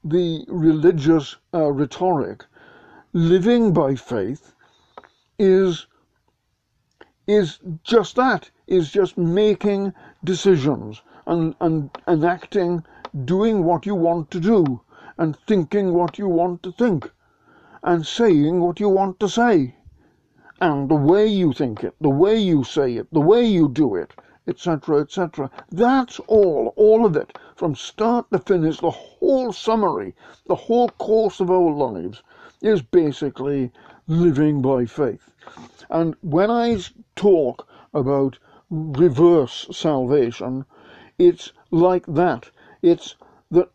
the 0.05 0.45
religious 0.49 1.37
uh, 1.53 1.73
rhetoric, 1.73 2.45
living 3.13 3.73
by 3.73 3.95
faith 3.95 4.55
is 5.39 5.87
is 7.29 7.59
just 7.85 8.17
that, 8.17 8.51
is 8.67 8.91
just 8.91 9.19
making 9.19 9.93
decisions 10.25 11.03
and, 11.27 11.55
and 11.61 11.91
enacting, 12.09 12.83
doing 13.25 13.65
what 13.65 13.87
you 13.87 13.95
want 13.95 14.31
to 14.31 14.41
do, 14.41 14.81
and 15.17 15.37
thinking 15.47 15.95
what 15.95 16.19
you 16.19 16.29
want 16.29 16.63
to 16.63 16.73
think, 16.73 17.11
and 17.83 18.07
saying 18.07 18.61
what 18.61 18.81
you 18.81 18.89
want 18.89 19.19
to 19.21 19.29
say. 19.29 19.77
And 20.61 20.89
the 20.89 20.95
way 20.97 21.27
you 21.27 21.53
think 21.53 21.85
it, 21.85 21.95
the 22.01 22.11
way 22.11 22.37
you 22.37 22.65
say 22.65 22.95
it, 22.97 23.07
the 23.13 23.21
way 23.21 23.45
you 23.45 23.69
do 23.69 23.95
it, 23.95 24.13
etc., 24.49 25.01
etc. 25.01 25.51
That's 25.71 26.19
all, 26.21 26.73
all 26.77 27.05
of 27.05 27.17
it, 27.17 27.39
from 27.55 27.75
start 27.75 28.31
to 28.33 28.39
finish, 28.39 28.79
the 28.79 28.91
whole 28.91 29.53
summary, 29.53 30.15
the 30.47 30.55
whole 30.55 30.89
course 30.89 31.39
of 31.41 31.51
our 31.51 31.73
lives 31.73 32.23
is 32.63 32.83
basically 32.83 33.71
living 34.07 34.63
by 34.63 34.87
faith. 34.87 35.33
And 35.91 36.17
when 36.23 36.51
I 36.51 36.79
talk 37.15 37.69
about 37.95 38.39
reverse 38.71 39.69
salvation, 39.71 40.65
it's 41.19 41.53
like 41.71 42.07
that. 42.07 42.51
It's 42.83 43.17
that 43.51 43.71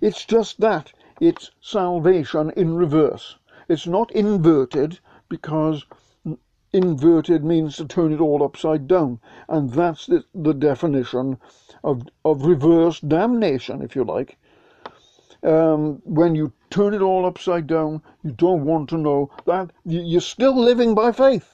it's 0.00 0.24
just 0.24 0.60
that. 0.60 0.92
It's 1.20 1.50
salvation 1.60 2.50
in 2.50 2.74
reverse. 2.74 3.36
It's 3.68 3.86
not 3.86 4.10
inverted 4.12 4.98
because 5.28 5.84
inverted 6.72 7.44
means 7.44 7.76
to 7.76 7.86
turn 7.86 8.12
it 8.12 8.20
all 8.20 8.42
upside 8.42 8.88
down. 8.88 9.20
And 9.48 9.70
that's 9.70 10.06
the, 10.06 10.24
the 10.34 10.52
definition 10.52 11.38
of, 11.84 12.02
of 12.24 12.44
reverse 12.44 13.00
damnation, 13.00 13.80
if 13.80 13.94
you 13.94 14.04
like 14.04 14.36
um, 15.44 16.00
when 16.04 16.34
you 16.34 16.52
turn 16.70 16.94
it 16.94 17.02
all 17.02 17.26
upside 17.26 17.66
down, 17.66 18.02
you 18.22 18.32
don't 18.32 18.64
want 18.64 18.88
to 18.88 18.98
know 18.98 19.30
that 19.46 19.70
you're 19.84 20.20
still 20.20 20.56
living 20.56 20.94
by 20.94 21.12
faith. 21.12 21.53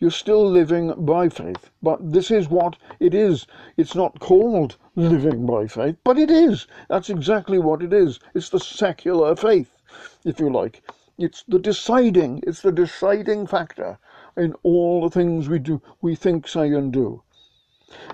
You're 0.00 0.10
still 0.10 0.50
living 0.50 0.94
by 1.04 1.28
faith. 1.28 1.70
But 1.82 2.12
this 2.12 2.30
is 2.30 2.48
what 2.48 2.78
it 2.98 3.14
is. 3.14 3.46
It's 3.76 3.94
not 3.94 4.18
called 4.18 4.78
living 4.96 5.44
by 5.44 5.66
faith, 5.66 5.96
but 6.04 6.18
it 6.18 6.30
is. 6.30 6.66
That's 6.88 7.10
exactly 7.10 7.58
what 7.58 7.82
it 7.82 7.92
is. 7.92 8.18
It's 8.34 8.48
the 8.48 8.60
secular 8.60 9.36
faith, 9.36 9.76
if 10.24 10.40
you 10.40 10.50
like. 10.50 10.82
It's 11.18 11.42
the 11.46 11.58
deciding, 11.58 12.42
it's 12.46 12.62
the 12.62 12.72
deciding 12.72 13.46
factor 13.46 13.98
in 14.38 14.54
all 14.62 15.02
the 15.02 15.10
things 15.10 15.50
we 15.50 15.58
do, 15.58 15.82
we 16.00 16.14
think, 16.14 16.48
say, 16.48 16.72
and 16.72 16.90
do. 16.90 17.22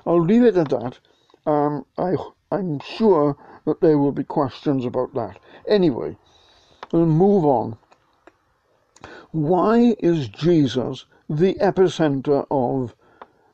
I'll 0.04 0.24
leave 0.24 0.42
it 0.42 0.56
at 0.56 0.70
that. 0.70 0.98
Um, 1.46 1.86
I, 1.96 2.16
I'm 2.50 2.80
sure 2.80 3.36
that 3.64 3.80
there 3.80 3.98
will 3.98 4.10
be 4.10 4.24
questions 4.24 4.84
about 4.84 5.14
that. 5.14 5.38
Anyway, 5.68 6.16
we'll 6.90 7.06
move 7.06 7.44
on. 7.44 7.78
Why 9.30 9.94
is 10.00 10.28
Jesus 10.28 11.04
the 11.28 11.54
epicenter 11.54 12.46
of 12.50 12.94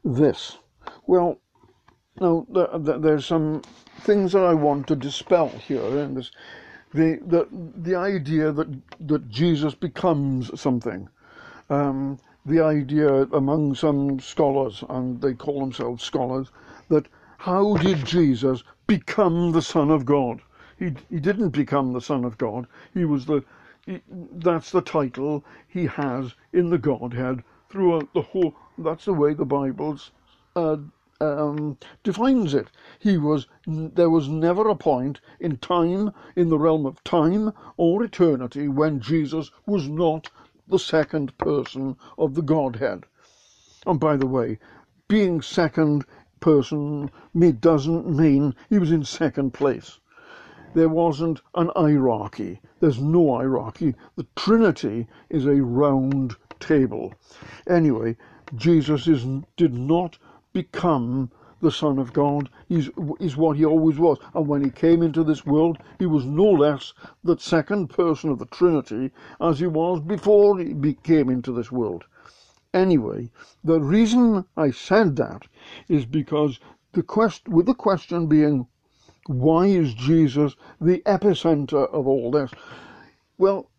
this? 0.05 0.59
Well, 1.07 1.39
now 2.21 2.47
there's 2.51 3.27
some 3.27 3.63
things 4.01 4.33
that 4.33 4.45
I 4.45 4.55
want 4.55 4.87
to 4.89 4.97
dispel 4.97 5.49
here 5.49 5.99
in 5.99 6.15
this. 6.15 6.31
The, 6.93 7.19
the, 7.27 7.49
the 7.51 7.95
idea 7.95 8.53
that, 8.53 8.69
that 9.01 9.29
Jesus 9.31 9.75
becomes 9.75 10.61
something. 10.61 11.09
Um, 11.71 12.19
the 12.45 12.61
idea 12.61 13.23
among 13.33 13.75
some 13.75 14.21
scholars, 14.21 14.85
and 14.91 15.21
they 15.21 15.33
call 15.33 15.61
themselves 15.61 16.03
scholars, 16.03 16.49
that 16.89 17.07
how 17.39 17.77
did 17.79 18.05
Jesus 18.05 18.63
become 18.87 19.53
the 19.53 19.63
Son 19.63 19.91
of 19.91 20.05
God? 20.05 20.43
He, 20.79 20.93
he 21.09 21.21
didn't 21.21 21.51
become 21.51 21.93
the 21.93 22.01
Son 22.01 22.25
of 22.25 22.37
God. 22.37 22.67
He 22.93 23.05
was 23.05 23.25
the 23.25 23.43
he, 23.87 24.01
that's 24.35 24.71
the 24.71 24.81
title 24.81 25.45
he 25.67 25.87
has 25.87 26.35
in 26.53 26.71
the 26.71 26.79
Godhead 26.79 27.43
throughout 27.73 28.13
the 28.13 28.23
whole. 28.23 28.55
That's 28.77 29.07
the 29.07 29.15
way 29.15 29.33
the 29.33 29.47
Bible 29.47 29.99
uh, 30.55 30.77
um, 31.21 31.79
defines 32.03 32.53
it. 32.53 32.69
He 32.99 33.17
was. 33.17 33.49
There 33.67 34.11
was 34.11 34.29
never 34.29 34.69
a 34.69 34.77
point 34.77 35.21
in 35.41 35.57
time, 35.57 36.13
in 36.37 36.51
the 36.51 36.59
realm 36.59 36.85
of 36.85 37.03
time 37.03 37.53
or 37.79 38.05
eternity, 38.05 38.69
when 38.69 39.01
Jesus 39.01 39.51
was 39.67 39.89
not 39.89 40.31
the 40.69 40.79
second 40.79 41.37
person 41.39 41.97
of 42.19 42.35
the 42.35 42.43
Godhead. 42.43 43.05
And 43.87 43.99
by 43.99 44.17
the 44.17 44.27
way, 44.27 44.59
being 45.09 45.41
second 45.41 46.05
person 46.41 47.11
me 47.33 47.53
doesn't 47.53 48.07
mean 48.07 48.55
he 48.69 48.79
was 48.79 48.93
in 48.93 49.05
second 49.05 49.53
place. 49.53 49.99
There 50.75 50.89
wasn't 50.89 51.41
an 51.55 51.71
hierarchy. 51.77 52.61
There's 52.81 53.01
no 53.01 53.37
hierarchy. 53.37 53.95
The 54.17 54.27
Trinity 54.37 55.07
is 55.29 55.47
a 55.47 55.63
round 55.63 56.37
table. 56.63 57.13
Anyway, 57.69 58.17
Jesus 58.57 59.07
is, 59.07 59.27
did 59.57 59.75
not 59.75 60.19
become 60.53 61.31
the 61.61 61.71
Son 61.71 61.99
of 61.99 62.13
God. 62.13 62.51
He's, 62.69 62.91
is 63.21 63.37
what 63.37 63.57
he 63.57 63.65
always 63.65 63.99
was. 63.99 64.19
And 64.35 64.49
when 64.49 64.65
he 64.65 64.71
came 64.71 65.03
into 65.03 65.25
this 65.25 65.47
world, 65.47 65.79
he 65.99 66.07
was 66.07 66.25
no 66.25 66.45
less 66.45 66.93
the 67.23 67.39
second 67.39 67.89
person 67.89 68.31
of 68.31 68.39
the 68.39 68.47
Trinity 68.47 69.11
as 69.41 69.61
he 69.61 69.67
was 69.67 70.01
before 70.01 70.59
he 70.59 70.95
came 71.03 71.31
into 71.31 71.53
this 71.53 71.71
world. 71.71 72.05
Anyway, 72.75 73.31
the 73.63 73.81
reason 73.81 74.45
I 74.57 74.71
said 74.71 75.17
that 75.17 75.43
is 75.89 76.05
because 76.07 76.59
the 76.93 77.03
quest, 77.03 77.49
with 77.49 77.67
the 77.67 77.75
question 77.75 78.27
being, 78.27 78.67
why 79.27 79.67
is 79.67 79.95
Jesus 79.95 80.57
the 80.81 81.01
epicenter 81.07 81.89
of 81.93 82.07
all 82.09 82.31
this? 82.31 82.51
Well, 83.39 83.71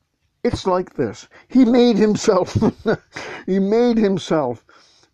it's 0.43 0.67
like 0.67 0.95
this. 0.95 1.27
He 1.47 1.65
made 1.65 1.97
himself, 1.97 2.57
he 3.45 3.59
made 3.59 3.97
himself 3.97 4.65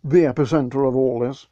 the 0.04 0.20
epicenter 0.20 0.88
of 0.88 0.96
all 0.96 1.20
this 1.20 1.48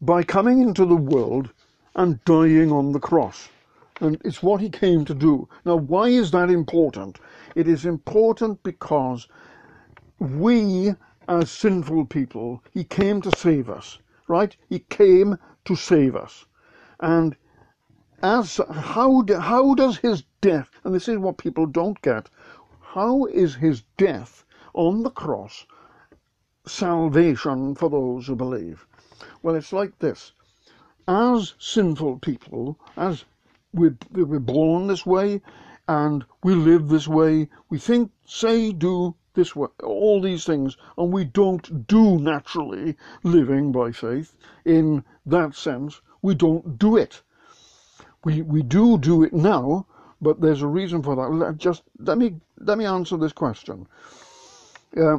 by 0.00 0.22
coming 0.22 0.60
into 0.60 0.84
the 0.84 0.96
world 0.96 1.50
and 1.94 2.22
dying 2.24 2.70
on 2.70 2.92
the 2.92 3.00
cross. 3.00 3.48
And 4.00 4.20
it's 4.24 4.42
what 4.42 4.60
he 4.60 4.68
came 4.68 5.04
to 5.04 5.14
do. 5.14 5.48
Now, 5.64 5.76
why 5.76 6.08
is 6.08 6.30
that 6.32 6.50
important? 6.50 7.20
It 7.54 7.68
is 7.68 7.86
important 7.86 8.62
because 8.62 9.28
we, 10.18 10.94
as 11.28 11.50
sinful 11.50 12.06
people, 12.06 12.62
he 12.72 12.84
came 12.84 13.22
to 13.22 13.30
save 13.36 13.70
us, 13.70 13.98
right? 14.28 14.56
He 14.68 14.80
came 14.80 15.38
to 15.64 15.76
save 15.76 16.16
us. 16.16 16.44
And 17.00 17.36
as 18.22 18.60
how 18.70 19.24
how 19.38 19.74
does 19.74 19.98
his 19.98 20.24
death, 20.40 20.70
and 20.82 20.94
this 20.94 21.08
is 21.08 21.18
what 21.18 21.38
people 21.38 21.66
don't 21.66 22.00
get, 22.02 22.28
how 22.94 23.24
is 23.24 23.56
his 23.56 23.82
death 23.96 24.44
on 24.72 25.02
the 25.02 25.10
cross 25.10 25.66
salvation 26.64 27.74
for 27.74 27.90
those 27.90 28.28
who 28.28 28.36
believe? 28.36 28.86
Well, 29.42 29.56
it's 29.56 29.72
like 29.72 29.98
this. 29.98 30.30
As 31.08 31.54
sinful 31.58 32.20
people, 32.20 32.78
as 32.96 33.24
we're, 33.72 33.96
born 34.38 34.86
this 34.86 35.04
way, 35.04 35.42
and 35.88 36.24
we 36.44 36.54
live 36.54 36.86
this 36.88 37.08
way, 37.08 37.48
we 37.68 37.80
think, 37.80 38.12
say, 38.26 38.70
do 38.70 39.16
this 39.34 39.56
way, 39.56 39.70
all 39.82 40.20
these 40.20 40.44
things, 40.44 40.76
and 40.96 41.12
we 41.12 41.24
don't 41.24 41.88
do 41.88 42.20
naturally 42.20 42.96
living 43.24 43.72
by 43.72 43.90
faith 43.90 44.36
in 44.64 45.02
that 45.26 45.56
sense. 45.56 46.00
We 46.22 46.36
don't 46.36 46.78
do 46.78 46.96
it. 46.96 47.22
We, 48.24 48.42
we 48.42 48.62
do 48.62 48.98
do 48.98 49.24
it 49.24 49.32
now, 49.32 49.86
but 50.20 50.40
there's 50.40 50.62
a 50.62 50.66
reason 50.66 51.02
for 51.02 51.16
that. 51.16 51.28
Let, 51.28 51.56
just 51.58 51.82
let 51.98 52.18
me 52.18 52.40
let 52.58 52.78
me 52.78 52.84
answer 52.84 53.16
this 53.16 53.32
question. 53.32 53.86
Uh, 54.96 55.18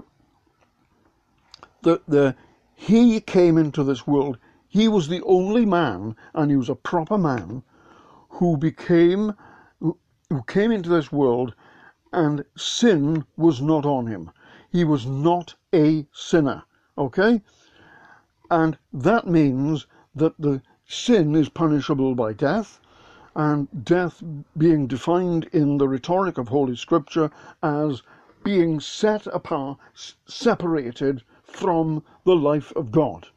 the 1.82 2.02
the 2.08 2.36
he 2.76 3.22
came 3.22 3.58
into 3.58 3.84
this 3.84 4.06
world. 4.06 4.38
He 4.68 4.88
was 4.90 5.08
the 5.08 5.22
only 5.24 5.66
man, 5.66 6.16
and 6.34 6.52
he 6.52 6.58
was 6.58 6.70
a 6.70 6.76
proper 6.76 7.18
man, 7.18 7.64
who 8.28 8.58
became, 8.58 9.34
who 9.80 10.44
came 10.48 10.72
into 10.72 10.90
this 10.90 11.12
world, 11.14 11.56
and 12.12 12.44
sin 12.58 13.26
was 13.38 13.62
not 13.62 13.86
on 13.86 14.08
him. 14.08 14.32
He 14.70 14.84
was 14.84 15.06
not 15.06 15.56
a 15.74 16.06
sinner. 16.12 16.64
Okay? 16.98 17.42
And 18.52 18.78
that 18.92 19.28
means 19.28 19.88
that 20.14 20.34
the 20.38 20.62
sin 20.86 21.36
is 21.36 21.50
punishable 21.50 22.16
by 22.16 22.34
death, 22.34 22.80
and 23.36 23.68
death 23.84 24.24
being 24.58 24.88
defined 24.88 25.46
in 25.52 25.78
the 25.78 25.88
rhetoric 25.88 26.38
of 26.38 26.48
Holy 26.48 26.76
Scripture 26.76 27.30
as 27.62 28.02
being 28.44 28.80
set 28.80 29.28
apart, 29.28 29.78
separated 30.26 31.24
from 31.44 32.04
the 32.24 32.36
life 32.36 32.72
of 32.76 32.92
God. 32.92 33.28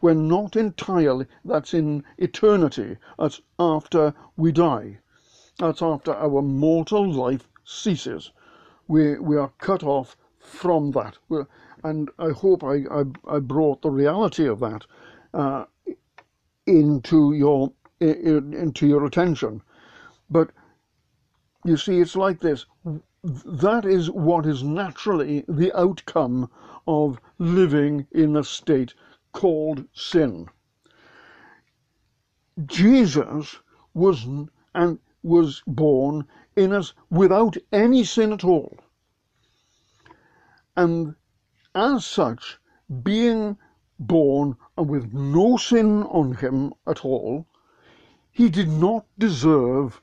We're 0.00 0.14
not 0.14 0.56
entirely, 0.56 1.26
that's 1.44 1.74
in 1.74 2.04
eternity, 2.18 2.96
that's 3.18 3.40
after 3.58 4.14
we 4.36 4.52
die. 4.52 4.98
That's 5.58 5.82
after 5.82 6.14
our 6.14 6.40
mortal 6.40 7.10
life 7.10 7.48
ceases. 7.64 8.32
We, 8.88 9.18
we 9.18 9.36
are 9.36 9.52
cut 9.58 9.82
off 9.82 10.16
from 10.38 10.92
that. 10.92 11.18
We're, 11.28 11.46
and 11.84 12.10
I 12.18 12.30
hope 12.30 12.64
I, 12.64 12.84
I, 12.90 13.04
I, 13.28 13.38
brought 13.40 13.82
the 13.82 13.90
reality 13.90 14.46
of 14.46 14.60
that 14.60 14.86
uh, 15.34 15.64
into 16.66 17.32
your 17.32 17.72
into 18.00 18.86
your 18.86 19.04
attention. 19.04 19.62
But 20.30 20.50
you 21.64 21.76
see, 21.76 22.00
it's 22.00 22.16
like 22.16 22.40
this. 22.40 22.66
That 23.22 23.84
is 23.84 24.10
what 24.10 24.46
is 24.46 24.62
naturally 24.62 25.44
the 25.46 25.72
outcome 25.78 26.50
of 26.86 27.20
living 27.38 28.06
in 28.12 28.36
a 28.36 28.44
state 28.44 28.94
called 29.32 29.84
sin. 29.92 30.48
Jesus 32.66 33.56
was 33.94 34.26
and 34.74 34.98
was 35.22 35.62
born 35.66 36.26
in 36.56 36.72
us 36.72 36.94
without 37.10 37.56
any 37.72 38.04
sin 38.04 38.32
at 38.32 38.44
all. 38.44 38.76
And 40.76 41.14
as 41.74 42.06
such, 42.06 42.58
being 43.02 43.58
born 43.98 44.56
with 44.76 45.12
no 45.12 45.56
sin 45.58 46.02
on 46.04 46.34
him 46.34 46.72
at 46.86 47.04
all, 47.04 47.46
he 48.32 48.48
did 48.48 48.68
not 48.68 49.04
deserve 49.18 50.00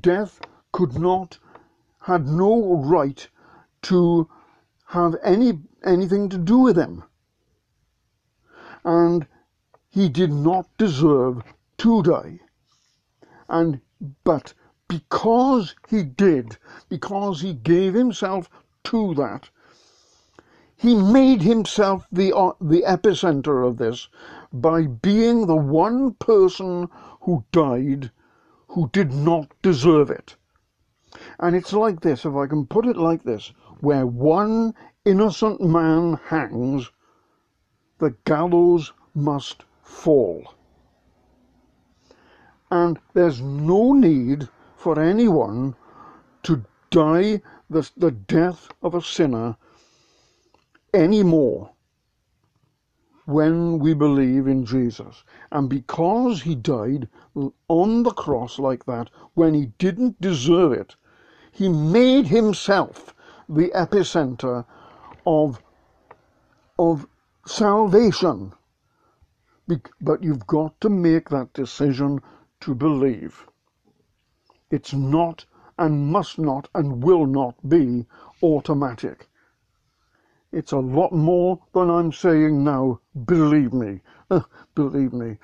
death, 0.00 0.40
could 0.72 0.98
not, 0.98 1.38
had 2.02 2.26
no 2.26 2.76
right 2.76 3.28
to 3.82 4.28
have 4.86 5.16
any 5.22 5.58
anything 5.84 6.28
to 6.28 6.36
do 6.38 6.58
with 6.58 6.76
him. 6.76 7.02
And 8.84 9.26
he 9.88 10.08
did 10.08 10.32
not 10.32 10.68
deserve 10.76 11.42
to 11.78 12.02
die. 12.02 12.40
And 13.48 13.80
but 14.24 14.54
because 14.88 15.74
he 15.88 16.02
did, 16.02 16.58
because 16.88 17.40
he 17.40 17.54
gave 17.54 17.94
himself 17.94 18.50
to 18.84 19.14
that, 19.14 19.50
he 20.76 20.94
made 20.94 21.42
himself 21.42 22.06
the 22.10 22.34
uh, 22.34 22.52
the 22.60 22.82
epicenter 22.86 23.66
of 23.66 23.76
this 23.76 24.08
by 24.52 24.86
being 24.86 25.46
the 25.46 25.56
one 25.56 26.14
person 26.14 26.88
who 27.20 27.44
died 27.52 28.10
who 28.70 28.88
did 28.92 29.12
not 29.12 29.52
deserve 29.62 30.10
it. 30.10 30.36
And 31.40 31.56
it's 31.56 31.72
like 31.72 32.00
this, 32.00 32.24
if 32.24 32.34
I 32.34 32.46
can 32.46 32.66
put 32.66 32.86
it 32.86 32.96
like 32.96 33.24
this, 33.24 33.52
where 33.80 34.06
one 34.06 34.74
innocent 35.04 35.60
man 35.60 36.20
hangs, 36.26 36.90
the 37.98 38.14
gallows 38.24 38.92
must 39.12 39.64
fall. 39.82 40.54
And 42.70 43.00
there's 43.12 43.40
no 43.40 43.92
need 43.92 44.48
for 44.76 45.00
anyone 45.00 45.74
to 46.44 46.64
die 46.90 47.42
the, 47.68 47.90
the 47.96 48.12
death 48.12 48.68
of 48.82 48.94
a 48.94 49.02
sinner 49.02 49.56
anymore 50.94 51.70
when 53.30 53.78
we 53.78 53.94
believe 53.94 54.46
in 54.48 54.66
Jesus. 54.66 55.22
And 55.52 55.70
because 55.70 56.42
he 56.42 56.54
died 56.54 57.08
on 57.68 58.02
the 58.02 58.10
cross 58.10 58.58
like 58.58 58.84
that, 58.86 59.08
when 59.34 59.54
he 59.54 59.66
didn't 59.78 60.20
deserve 60.20 60.72
it, 60.72 60.96
he 61.52 61.68
made 61.68 62.26
himself 62.26 63.14
the 63.48 63.70
epicenter 63.74 64.64
of, 65.26 65.62
of 66.78 67.06
salvation. 67.46 68.52
But 70.00 70.22
you've 70.22 70.46
got 70.46 70.80
to 70.80 70.90
make 70.90 71.28
that 71.28 71.52
decision 71.52 72.20
to 72.60 72.74
believe. 72.74 73.46
It's 74.70 74.92
not 74.92 75.46
and 75.78 76.08
must 76.12 76.38
not 76.38 76.68
and 76.74 77.02
will 77.02 77.26
not 77.26 77.54
be 77.68 78.06
automatic. 78.42 79.29
It's 80.52 80.72
a 80.72 80.78
lot 80.78 81.12
more 81.12 81.60
than 81.72 81.88
I'm 81.88 82.12
saying 82.12 82.64
now, 82.64 83.00
believe 83.24 83.72
me, 83.72 84.00
believe 84.74 85.12
me. 85.12 85.38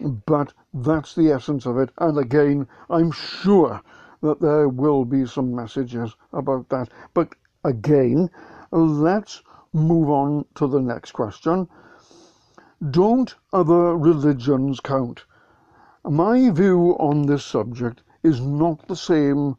But 0.00 0.52
that's 0.72 1.16
the 1.16 1.32
essence 1.32 1.66
of 1.66 1.78
it. 1.78 1.90
And 1.98 2.16
again, 2.16 2.68
I'm 2.88 3.10
sure 3.10 3.82
that 4.22 4.40
there 4.40 4.68
will 4.68 5.04
be 5.04 5.26
some 5.26 5.54
messages 5.54 6.14
about 6.32 6.68
that. 6.68 6.90
But 7.12 7.34
again, 7.64 8.30
let's 8.70 9.42
move 9.72 10.08
on 10.08 10.44
to 10.54 10.68
the 10.68 10.80
next 10.80 11.12
question. 11.12 11.68
Don't 12.90 13.34
other 13.52 13.96
religions 13.96 14.78
count? 14.78 15.24
My 16.04 16.50
view 16.50 16.96
on 17.00 17.26
this 17.26 17.44
subject 17.44 18.02
is 18.22 18.40
not 18.40 18.86
the 18.86 18.96
same 18.96 19.56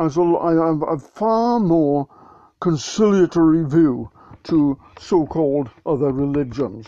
as 0.00 0.16
a, 0.16 0.22
I 0.22 0.54
have 0.54 1.02
far 1.02 1.60
more 1.60 2.08
conciliatory 2.60 3.64
view 3.64 4.10
to 4.44 4.78
so-called 4.98 5.70
other 5.86 6.12
religions. 6.12 6.86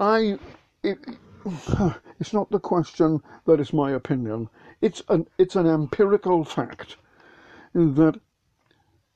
I, 0.00 0.38
it, 0.82 0.98
it's 2.20 2.32
not 2.32 2.50
the 2.50 2.60
question 2.60 3.22
that 3.46 3.60
is 3.60 3.72
my 3.72 3.92
opinion. 3.92 4.48
It's 4.80 5.02
an, 5.08 5.26
it's 5.38 5.56
an 5.56 5.66
empirical 5.66 6.44
fact 6.44 6.96
that 7.74 8.20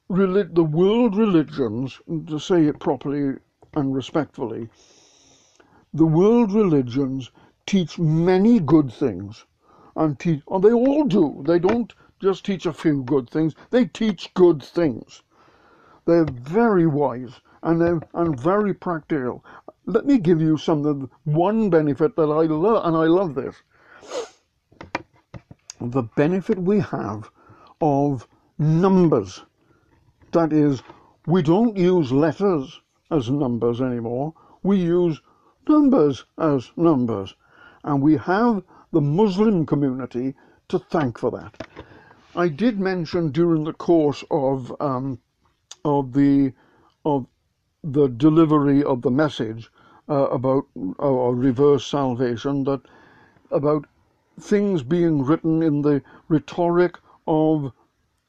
the 0.09 0.65
world 0.65 1.17
religions, 1.17 2.01
to 2.27 2.39
say 2.39 2.65
it 2.65 2.81
properly 2.81 3.37
and 3.75 3.95
respectfully, 3.95 4.69
the 5.93 6.07
world 6.07 6.53
religions 6.53 7.31
teach 7.67 7.99
many 7.99 8.61
good 8.61 8.93
things 8.93 9.45
and 9.97 10.19
and 10.25 10.65
they 10.65 10.73
all 10.73 11.05
do. 11.05 11.43
They 11.47 11.59
don't 11.59 11.93
just 12.21 12.45
teach 12.45 12.67
a 12.67 12.73
few 12.73 13.03
good 13.03 13.31
things. 13.31 13.55
They 13.71 13.87
teach 13.87 14.33
good 14.35 14.63
things. 14.63 15.23
They're 16.05 16.25
very 16.25 16.87
wise 16.87 17.41
and 17.63 17.81
they're 17.81 18.01
and 18.15 18.39
very 18.39 18.75
practical. 18.75 19.45
Let 19.87 20.07
me 20.07 20.19
give 20.19 20.41
you 20.41 20.57
some 20.57 20.83
the 20.83 21.09
one 21.25 21.71
benefit 21.71 22.17
that 22.17 22.31
I 22.31 22.45
love, 22.45 22.85
and 22.87 22.97
I 22.97 23.05
love 23.05 23.35
this. 23.35 23.57
The 25.81 26.03
benefit 26.03 26.59
we 26.59 26.81
have 26.81 27.31
of 27.81 28.27
numbers. 28.59 29.43
That 30.33 30.53
is, 30.53 30.83
we 31.27 31.43
don't 31.43 31.77
use 31.77 32.13
letters 32.13 32.81
as 33.11 33.31
numbers 33.31 33.81
anymore. 33.81 34.35
We 34.63 34.77
use 34.77 35.21
numbers 35.69 36.25
as 36.39 36.71
numbers. 36.77 37.35
And 37.85 38.03
we 38.03 38.17
have 38.17 38.63
the 38.93 39.01
Muslim 39.01 39.65
community 39.65 40.35
to 40.69 40.79
thank 40.79 41.19
for 41.19 41.31
that. 41.31 41.78
I 42.39 42.47
did 42.47 42.79
mention 42.79 43.33
during 43.33 43.65
the 43.65 43.73
course 43.73 44.23
of 44.31 44.73
um, 44.81 45.19
of 45.85 46.13
the 46.13 46.53
of 47.05 47.27
the 47.83 48.07
delivery 48.07 48.85
of 48.85 49.03
the 49.03 49.11
message 49.11 49.73
uh, 50.09 50.29
about 50.29 50.69
uh, 51.03 51.09
reverse 51.09 51.85
salvation 51.85 52.63
that 52.63 52.83
about 53.51 53.87
things 54.41 54.85
being 54.85 55.25
written 55.25 55.65
in 55.65 55.83
the 55.83 56.01
rhetoric 56.29 57.01
of 57.27 57.73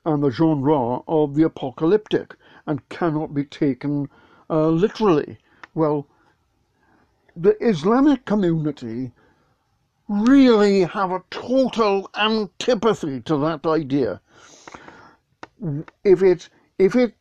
and 0.03 0.23
the 0.23 0.31
genre 0.31 1.01
of 1.07 1.35
the 1.35 1.43
apocalyptic 1.43 2.35
and 2.65 2.89
cannot 2.89 3.35
be 3.35 3.43
taken 3.43 4.09
uh, 4.49 4.69
literally. 4.69 5.37
Well, 5.75 6.07
the 7.35 7.55
Islamic 7.63 8.25
community 8.25 9.11
really 10.09 10.81
have 10.81 11.11
a 11.11 11.23
total 11.29 12.09
antipathy 12.15 13.21
to 13.21 13.37
that 13.37 13.65
idea. 13.65 14.19
If 16.03 16.23
it 16.23 16.49
if 16.79 16.95
it 16.95 17.13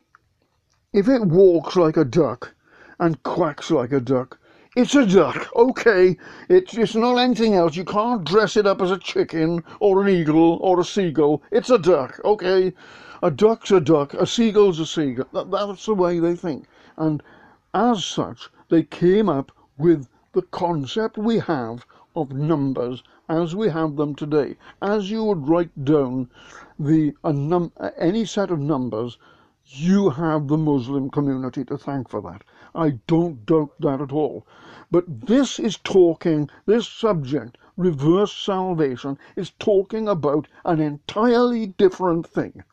if 0.94 1.06
it 1.06 1.26
walks 1.26 1.76
like 1.76 1.98
a 1.98 2.04
duck 2.04 2.54
and 2.98 3.22
quacks 3.22 3.70
like 3.70 3.92
a 3.92 4.00
duck, 4.00 4.38
it's 4.74 4.94
a 4.94 5.04
duck, 5.04 5.54
okay. 5.54 6.16
It's 6.48 6.78
it's 6.78 6.94
not 6.94 7.16
anything 7.16 7.54
else. 7.54 7.76
You 7.76 7.84
can't 7.84 8.24
dress 8.24 8.56
it 8.56 8.66
up 8.66 8.80
as 8.80 8.90
a 8.90 8.98
chicken 8.98 9.62
or 9.80 10.02
an 10.02 10.08
eagle 10.08 10.56
or 10.62 10.80
a 10.80 10.84
seagull. 10.84 11.42
It's 11.50 11.68
a 11.68 11.78
duck, 11.78 12.18
okay. 12.24 12.72
A 13.22 13.30
duck's 13.30 13.70
a 13.70 13.80
duck. 13.80 14.14
A 14.14 14.26
seagull's 14.26 14.80
a 14.80 14.86
seagull. 14.86 15.26
That, 15.34 15.50
that's 15.50 15.84
the 15.84 15.94
way 15.94 16.20
they 16.20 16.34
think, 16.34 16.66
and 16.96 17.22
as 17.74 18.02
such, 18.02 18.48
they 18.70 18.82
came 18.82 19.28
up 19.28 19.52
with 19.76 20.08
the 20.32 20.42
concept 20.42 21.18
we 21.18 21.38
have 21.40 21.84
of 22.20 22.32
numbers 22.32 23.02
as 23.28 23.54
we 23.54 23.68
have 23.68 23.96
them 23.96 24.14
today. 24.14 24.56
As 24.82 25.10
you 25.10 25.24
would 25.24 25.48
write 25.48 25.84
down 25.84 26.28
the 26.78 27.14
any 27.96 28.24
set 28.24 28.50
of 28.50 28.58
numbers, 28.58 29.18
you 29.64 30.10
have 30.10 30.48
the 30.48 30.56
Muslim 30.56 31.10
community 31.10 31.64
to 31.66 31.76
thank 31.76 32.08
for 32.08 32.20
that. 32.22 32.42
I 32.74 32.98
don't 33.06 33.44
doubt 33.44 33.72
that 33.80 34.00
at 34.00 34.12
all. 34.12 34.46
But 34.90 35.26
this 35.26 35.58
is 35.58 35.78
talking, 35.84 36.48
this 36.66 36.88
subject, 36.88 37.58
reverse 37.76 38.32
salvation, 38.32 39.18
is 39.36 39.50
talking 39.58 40.08
about 40.08 40.48
an 40.64 40.80
entirely 40.80 41.66
different 41.66 42.26
thing. 42.26 42.64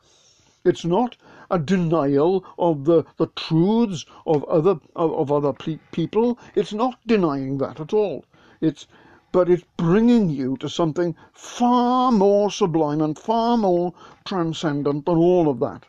It's 0.64 0.84
not 0.84 1.16
a 1.50 1.58
denial 1.58 2.44
of 2.58 2.86
the, 2.86 3.04
the 3.18 3.28
truths 3.28 4.04
of 4.26 4.42
other 4.44 4.80
of, 4.96 5.12
of 5.12 5.30
other 5.30 5.52
people. 5.92 6.38
It's 6.54 6.72
not 6.72 6.98
denying 7.06 7.58
that 7.58 7.78
at 7.78 7.92
all. 7.92 8.24
It's 8.60 8.86
but 9.32 9.48
it's 9.48 9.64
bringing 9.76 10.28
you 10.30 10.56
to 10.58 10.68
something 10.68 11.14
far 11.32 12.12
more 12.12 12.50
sublime 12.50 13.00
and 13.00 13.18
far 13.18 13.56
more 13.56 13.92
transcendent 14.24 15.04
than 15.06 15.16
all 15.16 15.48
of 15.48 15.60
that. 15.60 15.84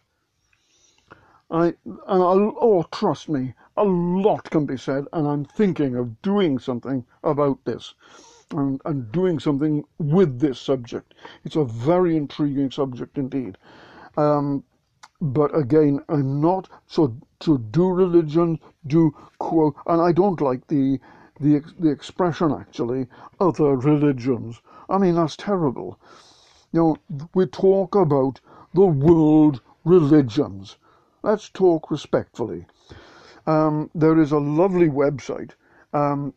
I, 1.49 1.67
and 1.67 1.75
oh, 2.07 2.85
trust 2.91 3.29
me, 3.29 3.53
a 3.77 3.83
lot 3.83 4.49
can 4.49 4.65
be 4.65 4.77
said, 4.77 5.05
and 5.13 5.27
I'm 5.27 5.45
thinking 5.45 5.95
of 5.95 6.21
doing 6.21 6.59
something 6.59 7.05
about 7.23 7.63
this 7.63 7.93
and, 8.51 8.81
and 8.85 9.11
doing 9.11 9.39
something 9.39 9.85
with 9.97 10.39
this 10.39 10.59
subject. 10.59 11.13
It's 11.45 11.55
a 11.55 11.63
very 11.63 12.17
intriguing 12.17 12.71
subject 12.71 13.17
indeed. 13.17 13.57
Um, 14.17 14.63
but 15.21 15.57
again, 15.57 16.01
I'm 16.09 16.41
not 16.41 16.69
so 16.85 17.15
to 17.39 17.57
do 17.57 17.89
religion, 17.89 18.59
do 18.85 19.15
quote, 19.39 19.75
and 19.85 20.01
I 20.01 20.11
don't 20.11 20.41
like 20.41 20.67
the 20.67 20.99
the, 21.39 21.63
the 21.79 21.89
expression 21.89 22.51
actually, 22.51 23.07
other 23.39 23.75
religions. 23.75 24.61
I 24.89 24.97
mean, 24.97 25.15
that's 25.15 25.35
terrible. 25.35 25.99
You 26.71 26.97
know, 27.09 27.27
we 27.33 27.45
talk 27.45 27.95
about 27.95 28.39
the 28.73 28.85
world 28.85 29.61
religions. 29.85 30.77
Let's 31.23 31.49
talk 31.49 31.89
respectfully. 31.89 32.65
Um, 33.45 33.89
there 33.95 34.19
is 34.19 34.31
a 34.31 34.39
lovely 34.39 34.89
website 34.89 35.51
um, 35.93 36.33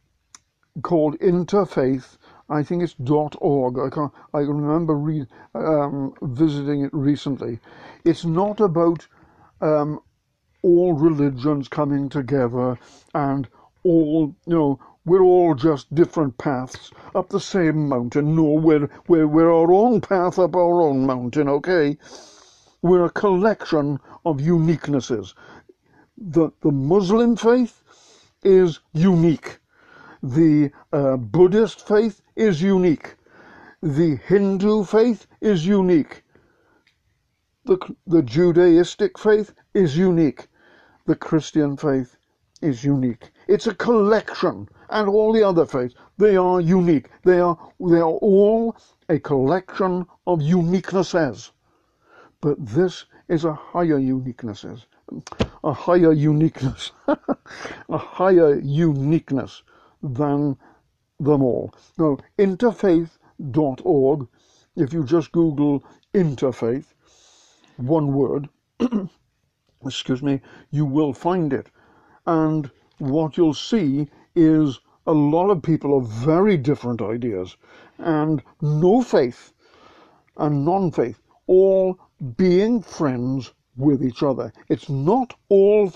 called 0.82 1.18
Interfaith. 1.18 2.16
I 2.48 2.62
think 2.62 2.82
it's 2.82 2.94
dot 2.94 3.36
.org. 3.40 3.78
I 3.78 3.90
can 3.90 4.10
I 4.34 4.40
remember 4.40 4.94
re- 4.96 5.26
um, 5.54 6.14
visiting 6.22 6.82
it 6.82 6.92
recently. 6.92 7.60
It's 8.04 8.24
not 8.24 8.60
about 8.60 9.06
um, 9.60 10.00
all 10.62 10.92
religions 10.94 11.68
coming 11.68 12.08
together 12.08 12.78
and 13.14 13.48
all 13.82 14.34
you 14.46 14.54
know 14.54 14.80
we're 15.04 15.22
all 15.22 15.54
just 15.54 15.94
different 15.94 16.36
paths 16.38 16.90
up 17.14 17.28
the 17.30 17.40
same 17.40 17.88
mountain. 17.88 18.36
No, 18.36 18.44
we're, 18.44 18.88
we're, 19.08 19.26
we're 19.26 19.52
our 19.52 19.72
own 19.72 20.00
path 20.00 20.38
up 20.38 20.54
our 20.54 20.82
own 20.82 21.06
mountain, 21.06 21.48
okay? 21.48 21.96
We're 22.82 23.06
a 23.06 23.10
collection 23.10 23.98
of 24.24 24.38
uniquenesses. 24.38 25.34
The, 26.18 26.50
the 26.60 26.70
Muslim 26.70 27.36
faith 27.36 27.82
is 28.42 28.80
unique. 28.92 29.58
The 30.22 30.70
uh, 30.92 31.16
Buddhist 31.16 31.86
faith 31.86 32.20
is 32.36 32.60
unique. 32.60 33.16
The 33.82 34.16
Hindu 34.26 34.84
faith 34.84 35.26
is 35.40 35.66
unique. 35.66 36.22
The, 37.64 37.78
the 38.06 38.22
Judaistic 38.22 39.18
faith 39.18 39.54
is 39.72 39.96
unique. 39.96 40.48
The 41.06 41.16
Christian 41.16 41.76
faith 41.76 42.16
is 42.60 42.84
unique. 42.84 43.30
It's 43.48 43.66
a 43.66 43.74
collection, 43.74 44.68
and 44.90 45.08
all 45.08 45.32
the 45.32 45.42
other 45.42 45.64
faiths, 45.64 45.94
they 46.18 46.36
are 46.36 46.60
unique. 46.60 47.08
They 47.24 47.40
are, 47.40 47.56
they 47.80 47.98
are 47.98 48.18
all 48.30 48.76
a 49.08 49.18
collection 49.18 50.06
of 50.26 50.40
uniquenesses. 50.40 51.50
But 52.40 52.64
this 52.64 53.04
is 53.28 53.44
a 53.44 53.52
higher 53.52 53.98
uniquenesses, 53.98 54.84
a 55.62 55.72
higher 55.72 56.12
uniqueness, 56.12 56.92
a 57.88 57.98
higher 57.98 58.58
uniqueness 58.58 59.62
than 60.02 60.56
them 61.18 61.42
all. 61.42 61.72
Now, 61.98 62.18
interfaith.org, 62.38 64.28
if 64.76 64.92
you 64.92 65.04
just 65.04 65.32
Google 65.32 65.84
interfaith, 66.14 66.86
one 67.76 68.12
word, 68.12 68.48
excuse 69.84 70.22
me, 70.22 70.40
you 70.70 70.84
will 70.86 71.12
find 71.12 71.52
it. 71.52 71.68
And 72.26 72.70
what 72.98 73.36
you'll 73.36 73.54
see 73.54 74.08
is 74.34 74.80
a 75.06 75.12
lot 75.12 75.50
of 75.50 75.62
people 75.62 75.96
of 75.96 76.08
very 76.08 76.56
different 76.56 77.02
ideas 77.02 77.56
and 77.98 78.42
no 78.60 79.02
faith 79.02 79.52
and 80.36 80.64
non 80.64 80.90
faith, 80.90 81.20
all 81.46 81.98
being 82.36 82.82
friends 82.82 83.52
with 83.76 84.02
each 84.04 84.22
other. 84.22 84.52
It's 84.68 84.88
not 84.88 85.34
all 85.48 85.92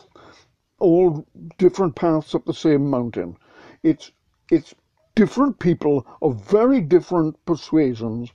all 0.79 1.27
different 1.59 1.94
paths 1.94 2.35
up 2.35 2.44
the 2.44 2.55
same 2.55 2.90
mountain. 2.90 3.37
It's 3.83 4.11
it's 4.51 4.75
different 5.14 5.59
people 5.59 6.07
of 6.20 6.42
very 6.44 6.81
different 6.81 7.42
persuasions 7.47 8.33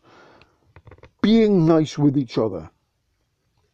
being 1.22 1.66
nice 1.66 1.98
with 1.98 2.18
each 2.18 2.38
other 2.38 2.70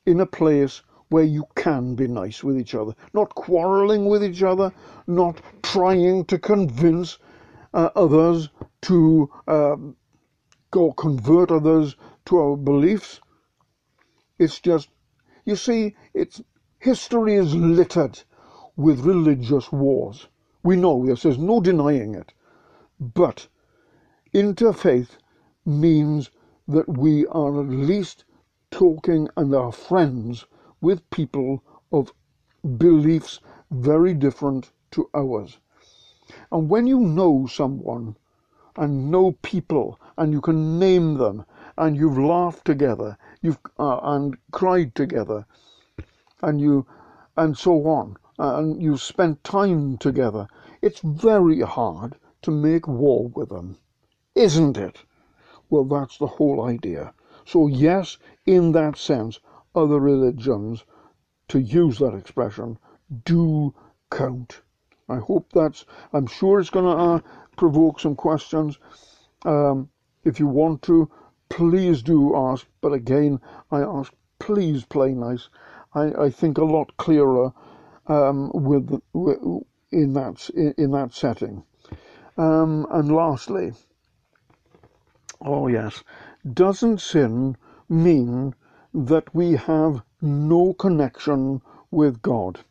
in 0.06 0.20
a 0.20 0.26
place 0.26 0.82
where 1.10 1.24
you 1.24 1.46
can 1.56 1.96
be 1.96 2.08
nice 2.08 2.44
with 2.44 2.58
each 2.58 2.74
other, 2.74 2.94
not 3.14 3.36
quarreling 3.36 4.08
with 4.08 4.24
each 4.24 4.44
other, 4.44 4.72
not 5.08 5.40
trying 5.62 6.26
to 6.26 6.40
convince 6.40 7.20
uh, 7.74 7.90
others 7.96 8.50
to 8.82 9.30
uh, 9.48 9.76
go 10.72 10.92
convert 10.94 11.52
others 11.52 11.96
to 12.26 12.38
our 12.38 12.58
beliefs. 12.58 13.22
It's 14.40 14.60
just, 14.60 14.90
you 15.46 15.56
see, 15.56 15.96
it's 16.14 16.42
history 16.80 17.36
is 17.36 17.56
littered 17.56 18.22
with 18.76 19.06
religious 19.06 19.72
wars. 19.72 20.28
We 20.64 20.76
know 20.76 21.06
this, 21.06 21.22
there's 21.22 21.38
no 21.38 21.62
denying 21.62 22.16
it. 22.16 22.34
But 23.00 23.48
interfaith 24.34 25.18
means 25.66 26.32
that 26.68 26.88
we 26.98 27.26
are 27.28 27.62
at 27.62 27.70
least 27.70 28.26
talking 28.72 29.30
and 29.38 29.54
are 29.54 29.72
friends 29.72 30.46
with 30.86 31.10
people 31.10 31.64
of 31.92 32.14
beliefs 32.78 33.40
very 33.72 34.14
different 34.14 34.72
to 34.92 35.10
ours. 35.16 35.58
And 36.52 36.70
when 36.70 36.86
you 36.86 37.00
know 37.00 37.48
someone 37.48 38.16
and 38.76 39.10
know 39.10 39.32
people 39.42 40.00
and 40.16 40.32
you 40.32 40.42
can 40.42 40.78
name 40.78 41.16
them 41.16 41.44
and 41.76 41.98
you've 41.98 42.20
laughed 42.20 42.66
together, 42.66 43.18
you've 43.42 43.60
uh, 43.80 44.00
and 44.04 44.38
cried 44.52 44.94
together, 44.94 45.46
and 46.42 46.62
you 46.62 46.86
and 47.36 47.58
so 47.58 47.88
on, 47.88 48.18
and 48.38 48.82
you've 48.82 49.02
spent 49.02 49.44
time 49.44 49.98
together, 49.98 50.48
it's 50.82 51.00
very 51.00 51.62
hard 51.62 52.16
to 52.44 52.52
make 52.52 52.88
war 52.88 53.28
with 53.30 53.50
them, 53.50 53.78
isn't 54.36 54.78
it? 54.78 55.04
Well, 55.70 55.86
that's 55.86 56.18
the 56.20 56.28
whole 56.28 56.62
idea. 56.62 57.14
So, 57.44 57.68
yes, 57.68 58.18
in 58.46 58.72
that 58.74 58.98
sense, 58.98 59.40
other 59.76 60.00
religions, 60.00 60.84
to 61.50 61.60
use 61.60 62.00
that 62.00 62.16
expression, 62.16 62.78
do 63.24 63.74
count. 64.10 64.62
I 65.08 65.18
hope 65.18 65.52
that's, 65.54 65.86
I'm 66.14 66.28
sure 66.28 66.60
it's 66.60 66.70
going 66.70 66.86
to 66.86 67.04
uh, 67.04 67.20
provoke 67.58 68.00
some 68.00 68.16
questions. 68.16 68.80
Um, 69.46 69.90
if 70.24 70.40
you 70.40 70.48
want 70.48 70.82
to, 70.84 71.12
please 71.50 72.02
do 72.02 72.36
ask. 72.36 72.66
But 72.82 72.94
again, 72.94 73.40
I 73.72 73.82
ask, 73.82 74.12
please 74.40 74.84
play 74.86 75.14
nice. 75.14 75.50
I, 75.94 76.26
I 76.26 76.30
think 76.30 76.58
a 76.58 76.66
lot 76.66 76.98
clearer 76.98 77.54
um, 78.08 78.52
with, 78.54 79.02
with 79.14 79.40
in 79.92 80.14
that 80.14 80.50
in, 80.54 80.74
in 80.78 80.92
that 80.92 81.14
setting. 81.14 81.64
Um, 82.38 82.86
and 82.92 83.16
lastly, 83.16 83.74
oh 85.42 85.68
yes, 85.68 86.04
doesn't 86.54 87.00
sin 87.00 87.56
mean 87.88 88.56
that 88.96 89.36
we 89.36 89.52
have 89.52 90.02
no 90.22 90.74
connection 90.74 91.62
with 91.92 92.22
God? 92.22 92.62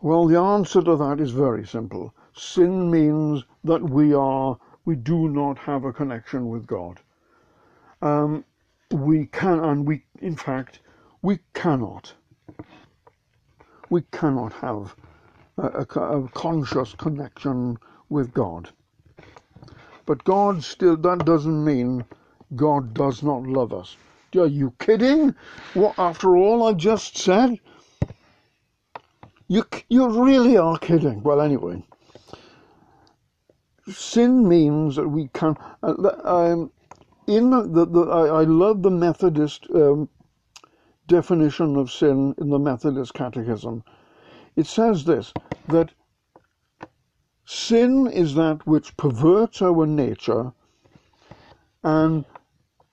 Well, 0.00 0.26
the 0.26 0.38
answer 0.38 0.80
to 0.80 0.96
that 0.96 1.20
is 1.20 1.32
very 1.32 1.66
simple. 1.66 2.14
Sin 2.34 2.88
means 2.90 3.44
that 3.64 3.82
we 3.82 4.14
are 4.14 4.56
we 4.84 4.96
do 4.96 5.28
not 5.28 5.58
have 5.58 5.84
a 5.84 5.92
connection 5.92 6.48
with 6.48 6.66
God. 6.66 7.00
Um, 8.00 8.44
we 8.90 9.26
can, 9.26 9.60
and 9.60 9.86
we, 9.86 10.04
in 10.20 10.36
fact, 10.36 10.80
we 11.22 11.38
cannot. 11.54 12.12
We 13.90 14.02
cannot 14.12 14.52
have 14.54 14.96
a, 15.58 15.86
a, 15.94 16.00
a 16.00 16.28
conscious 16.28 16.94
connection 16.94 17.78
with 18.08 18.32
God. 18.34 18.70
But 20.04 20.24
God 20.24 20.64
still, 20.64 20.96
that 20.96 21.24
doesn't 21.24 21.64
mean 21.64 22.04
God 22.56 22.92
does 22.94 23.22
not 23.22 23.44
love 23.44 23.72
us. 23.72 23.96
Are 24.36 24.46
you 24.46 24.74
kidding? 24.78 25.34
What, 25.74 25.98
after 25.98 26.36
all 26.36 26.66
I 26.66 26.72
just 26.72 27.16
said? 27.16 27.58
You, 29.48 29.64
you 29.88 30.24
really 30.24 30.56
are 30.56 30.78
kidding. 30.78 31.22
Well, 31.22 31.40
anyway. 31.40 31.84
Sin 33.90 34.48
means 34.48 34.96
that 34.96 35.08
we 35.08 35.28
can. 35.34 35.56
Uh, 35.82 36.10
um, 36.24 36.72
in 37.26 37.50
the, 37.50 37.84
the 37.86 38.08
I, 38.08 38.40
I, 38.40 38.44
love 38.44 38.82
the 38.82 38.90
Methodist 38.90 39.66
um, 39.74 40.08
definition 41.06 41.76
of 41.76 41.90
sin 41.90 42.34
in 42.38 42.48
the 42.48 42.58
Methodist 42.58 43.14
Catechism. 43.14 43.82
It 44.56 44.66
says 44.66 45.04
this 45.04 45.32
that 45.68 45.92
Sin 47.44 48.06
is 48.06 48.36
that 48.36 48.66
which 48.66 48.96
perverts 48.96 49.60
our 49.60 49.84
nature 49.84 50.52
and 51.82 52.24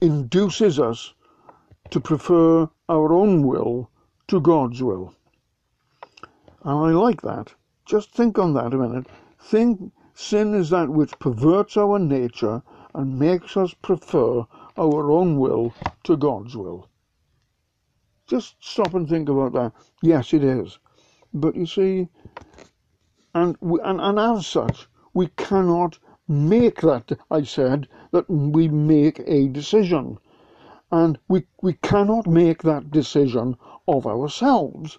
induces 0.01 0.79
us 0.79 1.13
to 1.89 1.99
prefer 1.99 2.69
our 2.87 3.13
own 3.13 3.45
will 3.45 3.89
to 4.27 4.39
God's 4.39 4.81
will. 4.83 5.13
And 6.63 6.77
I 6.77 6.91
like 6.91 7.21
that. 7.21 7.53
Just 7.85 8.11
think 8.11 8.37
on 8.37 8.53
that 8.53 8.73
a 8.73 8.77
minute. 8.77 9.07
Think 9.41 9.91
sin 10.13 10.53
is 10.53 10.69
that 10.69 10.89
which 10.89 11.17
perverts 11.19 11.77
our 11.77 11.97
nature 11.97 12.61
and 12.93 13.17
makes 13.17 13.55
us 13.55 13.73
prefer 13.73 14.45
our 14.77 15.11
own 15.11 15.37
will 15.37 15.73
to 16.03 16.17
God's 16.17 16.55
will. 16.55 16.87
Just 18.27 18.55
stop 18.59 18.93
and 18.93 19.09
think 19.09 19.29
about 19.29 19.53
that. 19.53 19.71
Yes, 20.03 20.33
it 20.33 20.43
is. 20.43 20.77
But 21.33 21.55
you 21.55 21.65
see, 21.65 22.07
and, 23.33 23.57
and, 23.61 24.01
and 24.01 24.19
as 24.19 24.45
such, 24.45 24.87
we 25.13 25.27
cannot 25.37 25.97
make 26.27 26.81
that, 26.81 27.17
I 27.31 27.43
said, 27.43 27.87
that 28.11 28.29
we 28.29 28.67
make 28.67 29.19
a 29.25 29.47
decision. 29.47 30.19
And 30.91 31.19
we, 31.27 31.43
we 31.61 31.73
cannot 31.73 32.27
make 32.27 32.63
that 32.63 32.91
decision 32.91 33.57
of 33.87 34.07
ourselves. 34.07 34.97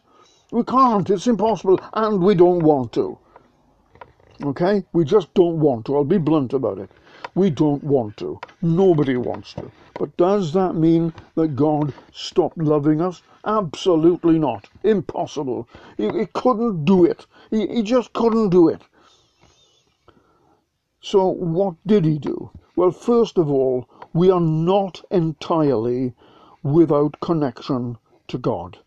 We 0.52 0.64
can't, 0.64 1.08
it's 1.10 1.26
impossible, 1.26 1.80
and 1.92 2.22
we 2.22 2.34
don't 2.34 2.62
want 2.62 2.92
to. 2.94 3.18
Okay? 4.42 4.84
We 4.92 5.04
just 5.04 5.32
don't 5.34 5.60
want 5.60 5.86
to. 5.86 5.96
I'll 5.96 6.04
be 6.04 6.18
blunt 6.18 6.52
about 6.52 6.78
it. 6.78 6.90
We 7.34 7.50
don't 7.50 7.84
want 7.84 8.16
to. 8.18 8.40
Nobody 8.62 9.16
wants 9.16 9.52
to. 9.54 9.70
But 9.98 10.16
does 10.16 10.52
that 10.54 10.74
mean 10.74 11.12
that 11.34 11.56
God 11.56 11.92
stopped 12.12 12.58
loving 12.58 13.00
us? 13.00 13.22
Absolutely 13.44 14.38
not. 14.38 14.68
Impossible. 14.82 15.68
He, 15.96 16.08
he 16.10 16.26
couldn't 16.26 16.84
do 16.84 17.04
it. 17.04 17.26
He, 17.50 17.66
he 17.66 17.82
just 17.82 18.12
couldn't 18.12 18.50
do 18.50 18.68
it. 18.68 18.82
So 21.02 21.26
what 21.28 21.74
did 21.86 22.04
he 22.04 22.18
do? 22.18 22.50
Well, 22.76 22.90
first 22.90 23.38
of 23.38 23.50
all, 23.50 23.86
we 24.12 24.30
are 24.30 24.40
not 24.40 25.02
entirely 25.10 26.14
without 26.62 27.20
connection 27.20 27.96
to 28.28 28.38
God. 28.38 28.78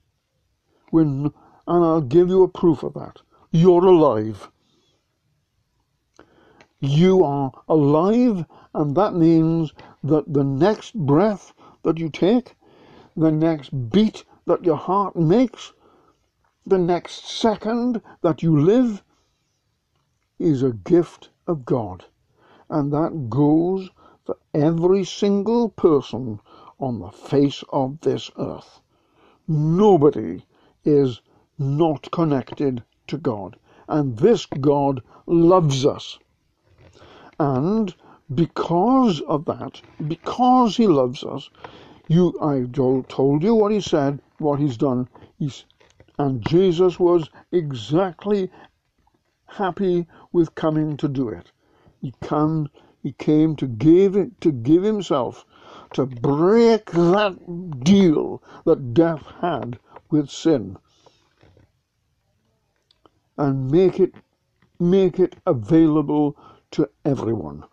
When, 0.92 1.32
and 1.68 1.86
I'll 1.86 2.02
give 2.02 2.30
you 2.30 2.44
a 2.44 2.48
proof 2.48 2.84
of 2.84 2.94
that. 2.94 3.22
You're 3.52 3.86
alive. 3.86 4.50
You 6.80 7.24
are 7.24 7.52
alive, 7.70 8.46
and 8.74 8.96
that 8.96 9.14
means 9.14 9.72
that 10.04 10.34
the 10.34 10.44
next 10.44 10.94
breath 10.94 11.54
that 11.84 11.98
you 11.98 12.10
take, 12.10 12.56
the 13.16 13.32
next 13.32 13.90
beat 13.90 14.26
that 14.46 14.66
your 14.66 14.76
heart 14.76 15.16
makes, 15.16 15.72
the 16.66 16.78
next 16.78 17.28
second 17.28 18.02
that 18.22 18.44
you 18.44 18.60
live 18.60 19.04
is 20.40 20.64
a 20.64 20.74
gift 20.74 21.30
of 21.48 21.66
God. 21.66 22.06
And 22.70 22.92
that 22.92 23.30
goes 23.30 23.90
for 24.26 24.38
every 24.54 25.04
single 25.04 25.70
person 25.70 26.40
on 26.80 27.00
the 27.00 27.12
face 27.12 27.64
of 27.70 28.00
this 28.02 28.32
earth. 28.38 28.80
Nobody 29.48 30.46
is 30.86 31.22
not 31.58 32.10
connected 32.12 32.84
to 33.08 33.18
God. 33.18 33.58
And 33.88 34.18
this 34.18 34.46
God 34.46 35.02
loves 35.26 35.86
us. 35.86 36.20
And 37.40 37.94
because 38.34 39.22
of 39.22 39.46
that, 39.46 39.82
because 40.08 40.78
he 40.78 40.88
loves 40.88 41.24
us, 41.24 41.50
you 42.08 42.34
I 42.42 42.66
told 43.08 43.44
you 43.44 43.56
what 43.56 43.72
he 43.72 43.82
said, 43.82 44.22
what 44.38 44.60
he's 44.60 44.78
done. 44.78 45.08
He's, 45.38 45.66
and 46.18 46.46
Jesus 46.46 47.00
was 47.00 47.30
exactly 47.52 48.50
happy 49.46 50.08
with 50.32 50.56
coming 50.56 50.98
to 50.98 51.08
do 51.08 51.30
it. 51.30 51.52
He 52.02 52.14
come 52.22 52.70
he 53.04 53.12
came 53.12 53.54
to 53.58 53.68
give 53.68 54.16
to 54.40 54.52
give 54.52 54.82
himself 54.84 55.46
to 55.92 56.06
break 56.06 56.90
that 56.92 57.84
deal 57.84 58.42
that 58.64 58.94
death 58.94 59.24
had 59.42 59.78
with 60.10 60.30
sin 60.30 60.78
and 63.38 63.70
make 63.70 64.00
it 64.00 64.14
make 64.80 65.20
it 65.20 65.36
available 65.46 66.38
to 66.72 66.90
everyone. 67.04 67.64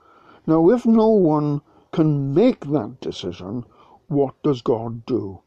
Now 0.47 0.68
if 0.70 0.85
no 0.85 1.09
one 1.09 1.62
can 1.93 2.35
make 2.35 2.66
that 2.66 3.01
decision, 3.01 3.64
what 4.09 4.35
does 4.43 4.62
God 4.62 5.07
do? 5.07 5.41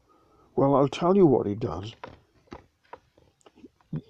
Well, 0.56 0.74
I'll 0.74 0.88
tell 0.88 1.16
you 1.16 1.26
what 1.26 1.46
he 1.46 1.54
does. 1.54 1.94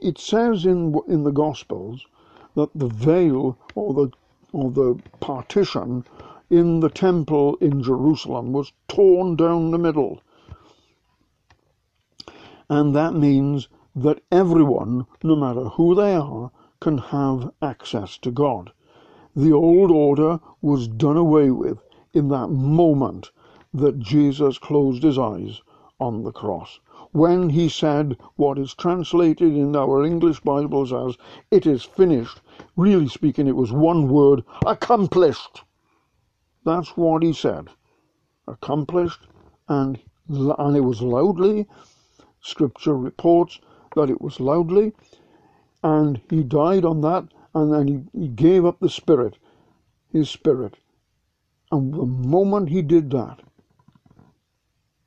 It 0.01 0.19
says 0.19 0.65
in 0.67 0.99
in 1.09 1.25
the 1.25 1.33
Gospels 1.33 2.07
that 2.55 2.71
the 2.75 2.89
veil 2.89 3.59
or 3.75 3.93
the 3.93 4.11
or 4.55 4.71
the 4.71 4.97
partition 5.19 6.05
in 6.49 6.79
the 6.79 6.89
temple 6.89 7.57
in 7.57 7.83
Jerusalem 7.83 8.53
was 8.53 8.73
torn 8.87 9.35
down 9.35 9.73
the 9.73 9.79
middle. 9.79 10.21
And 12.71 12.95
that 12.95 13.15
means 13.15 13.69
that 13.97 14.23
everyone, 14.31 15.07
no 15.25 15.35
matter 15.35 15.65
who 15.65 15.97
they 15.97 16.15
are, 16.15 16.53
can 16.81 16.99
have 16.99 17.53
access 17.61 18.17
to 18.19 18.31
God. 18.31 18.71
The 19.35 19.53
old 19.53 19.91
order 19.91 20.39
was 20.63 20.87
done 20.87 21.17
away 21.17 21.51
with 21.51 21.83
in 22.13 22.29
that 22.29 22.49
moment 22.49 23.33
that 23.73 23.99
Jesus 23.99 24.59
closed 24.59 25.03
his 25.03 25.19
eyes 25.19 25.63
on 25.99 26.23
the 26.23 26.31
cross. 26.31 26.79
When 27.15 27.51
he 27.51 27.69
said 27.69 28.17
what 28.35 28.59
is 28.59 28.75
translated 28.75 29.53
in 29.53 29.77
our 29.77 30.05
English 30.05 30.41
Bibles 30.41 30.93
as, 30.93 31.17
it 31.49 31.65
is 31.65 31.85
finished, 31.85 32.41
really 32.75 33.07
speaking, 33.07 33.47
it 33.47 33.55
was 33.55 33.71
one 33.71 34.09
word, 34.09 34.43
accomplished. 34.67 35.63
That's 36.65 36.97
what 36.97 37.23
he 37.23 37.33
said. 37.33 37.69
Accomplished, 38.49 39.29
and, 39.69 40.01
and 40.29 40.77
it 40.77 40.81
was 40.81 41.03
loudly. 41.03 41.69
Scripture 42.41 42.97
reports 42.97 43.61
that 43.95 44.11
it 44.11 44.21
was 44.21 44.41
loudly, 44.41 44.93
and 45.85 46.21
he 46.29 46.43
died 46.43 46.85
on 46.85 47.01
that, 47.03 47.29
and 47.55 47.73
then 47.73 47.87
he, 47.87 48.23
he 48.23 48.27
gave 48.27 48.65
up 48.65 48.81
the 48.81 48.91
spirit, 48.91 49.39
his 50.09 50.29
spirit. 50.29 50.79
And 51.71 51.95
the 51.95 52.07
moment 52.07 52.71
he 52.71 52.83
did 52.83 53.13
that, 53.13 53.39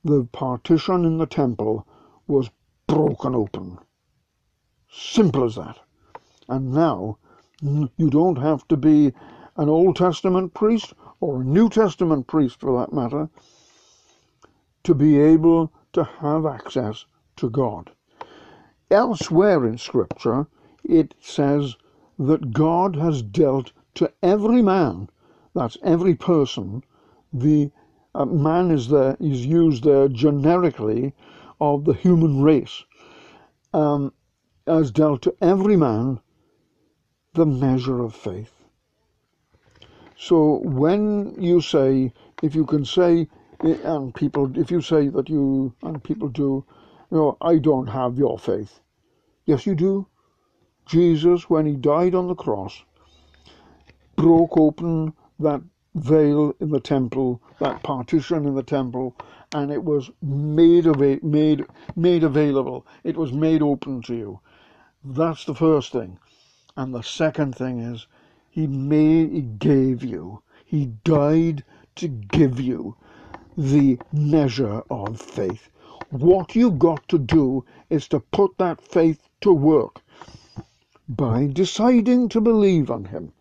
the 0.05 0.23
partition 0.23 1.03
in 1.03 1.17
the 1.17 1.25
temple 1.25 1.85
was 2.27 2.49
broken 2.87 3.33
open. 3.33 3.79
Simple 4.91 5.45
as 5.45 5.55
that. 5.55 5.77
And 6.49 6.73
now 6.73 7.17
you 7.61 8.09
don't 8.09 8.37
have 8.37 8.67
to 8.67 8.77
be 8.77 9.13
an 9.55 9.69
Old 9.69 9.95
Testament 9.95 10.53
priest 10.53 10.93
or 11.19 11.41
a 11.41 11.45
New 11.45 11.69
Testament 11.69 12.27
priest 12.27 12.59
for 12.59 12.79
that 12.79 12.93
matter 12.93 13.29
to 14.83 14.93
be 14.93 15.19
able 15.19 15.71
to 15.93 16.03
have 16.03 16.45
access 16.45 17.05
to 17.35 17.49
God. 17.49 17.91
Elsewhere 18.91 19.65
in 19.65 19.77
Scripture, 19.77 20.47
it 20.83 21.13
says 21.19 21.75
that 22.19 22.53
God 22.53 22.95
has 22.95 23.21
dealt 23.21 23.73
to 23.95 24.11
every 24.21 24.61
man, 24.61 25.09
that's 25.53 25.77
every 25.83 26.15
person, 26.15 26.83
the 27.33 27.71
uh, 28.15 28.25
man 28.25 28.71
is 28.71 28.87
there 28.87 29.17
is 29.19 29.45
used 29.45 29.83
there 29.83 30.07
generically 30.07 31.13
of 31.59 31.85
the 31.85 31.93
human 31.93 32.41
race, 32.41 32.83
um, 33.73 34.13
has 34.65 34.91
dealt 34.91 35.21
to 35.23 35.35
every 35.41 35.75
man 35.75 36.19
the 37.33 37.45
measure 37.45 38.01
of 38.01 38.15
faith. 38.15 38.63
So 40.17 40.61
when 40.63 41.35
you 41.37 41.61
say, 41.61 42.11
if 42.41 42.55
you 42.55 42.65
can 42.65 42.83
say, 42.83 43.27
and 43.61 44.13
people, 44.13 44.57
if 44.57 44.71
you 44.71 44.81
say 44.81 45.09
that 45.09 45.29
you, 45.29 45.73
and 45.83 46.03
people 46.03 46.27
do, 46.29 46.65
you 47.11 47.17
know, 47.17 47.37
I 47.41 47.57
don't 47.57 47.87
have 47.87 48.17
your 48.17 48.37
faith. 48.37 48.79
Yes, 49.45 49.65
you 49.65 49.75
do. 49.75 50.07
Jesus, 50.85 51.49
when 51.49 51.65
he 51.65 51.75
died 51.75 52.15
on 52.15 52.27
the 52.27 52.35
cross, 52.35 52.83
broke 54.15 54.57
open 54.57 55.13
that 55.39 55.61
veil 55.97 56.53
in 56.61 56.69
the 56.71 56.79
temple, 56.81 57.41
that 57.59 57.83
partition 57.83 58.45
in 58.47 58.55
the 58.55 58.63
temple, 58.63 59.15
and 59.53 59.71
it 59.71 59.83
was 59.83 60.11
made 60.21 60.87
ava- 60.87 61.19
made 61.23 61.65
made 61.95 62.23
available. 62.23 62.85
It 63.03 63.17
was 63.17 63.33
made 63.33 63.61
open 63.63 64.01
to 64.03 64.15
you. 64.15 64.39
That's 65.03 65.45
the 65.45 65.55
first 65.55 65.91
thing. 65.93 66.19
And 66.77 66.93
the 66.95 67.03
second 67.03 67.55
thing 67.55 67.79
is 67.79 68.07
he 68.49 68.67
made 68.67 69.31
he 69.31 69.41
gave 69.41 70.03
you. 70.03 70.43
He 70.65 70.87
died 71.05 71.63
to 71.97 72.07
give 72.09 72.59
you 72.59 72.97
the 73.57 73.99
measure 74.13 74.83
of 74.89 75.21
faith. 75.21 75.69
What 76.11 76.55
you've 76.55 76.79
got 76.79 77.07
to 77.09 77.19
do 77.19 77.65
is 77.89 78.07
to 78.09 78.19
put 78.21 78.57
that 78.59 78.81
faith 78.81 79.29
to 79.41 79.53
work 79.53 80.01
by 81.09 81.47
deciding 81.47 82.29
to 82.29 82.41
believe 82.41 82.91
on 82.91 83.05
him. 83.05 83.33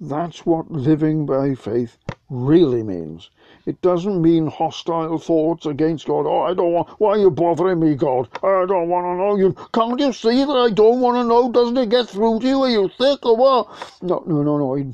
That's 0.00 0.46
what 0.46 0.70
living 0.70 1.26
by 1.26 1.54
faith 1.54 1.98
really 2.30 2.82
means. 2.82 3.28
It 3.66 3.82
doesn't 3.82 4.22
mean 4.22 4.46
hostile 4.46 5.18
thoughts 5.18 5.66
against 5.66 6.06
God. 6.06 6.24
Oh, 6.26 6.40
I 6.40 6.54
don't 6.54 6.72
want, 6.72 6.88
why 6.98 7.10
are 7.10 7.18
you 7.18 7.30
bothering 7.30 7.80
me, 7.80 7.94
God? 7.96 8.28
I 8.42 8.64
don't 8.64 8.88
want 8.88 9.04
to 9.04 9.16
know 9.16 9.36
you. 9.36 9.54
Can't 9.74 10.00
you 10.00 10.12
see 10.14 10.42
that 10.44 10.52
I 10.52 10.70
don't 10.70 11.00
want 11.00 11.16
to 11.16 11.24
know? 11.24 11.52
Doesn't 11.52 11.76
it 11.76 11.90
get 11.90 12.08
through 12.08 12.40
to 12.40 12.46
you? 12.46 12.62
Are 12.62 12.70
you 12.70 12.90
sick 12.98 13.26
or 13.26 13.36
what? 13.36 13.98
No, 14.00 14.24
no, 14.26 14.42
no, 14.42 14.56
no. 14.56 14.92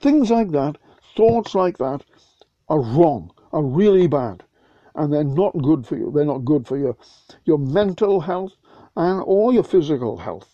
Things 0.00 0.30
like 0.30 0.50
that, 0.52 0.78
thoughts 1.14 1.54
like 1.54 1.76
that, 1.78 2.02
are 2.70 2.80
wrong, 2.80 3.30
are 3.52 3.62
really 3.62 4.06
bad. 4.06 4.42
And 4.94 5.12
they're 5.12 5.24
not 5.24 5.60
good 5.60 5.86
for 5.86 5.96
you. 5.98 6.10
They're 6.14 6.24
not 6.24 6.46
good 6.46 6.66
for 6.66 6.78
your, 6.78 6.96
your 7.44 7.58
mental 7.58 8.22
health 8.22 8.52
and 8.96 9.22
or 9.26 9.52
your 9.52 9.64
physical 9.64 10.16
health. 10.16 10.53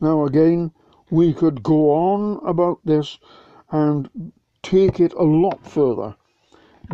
Now, 0.00 0.26
again, 0.26 0.72
we 1.10 1.32
could 1.32 1.62
go 1.62 1.92
on 1.92 2.40
about 2.46 2.80
this 2.84 3.18
and 3.70 4.32
take 4.62 5.00
it 5.00 5.14
a 5.14 5.22
lot 5.22 5.66
further, 5.66 6.16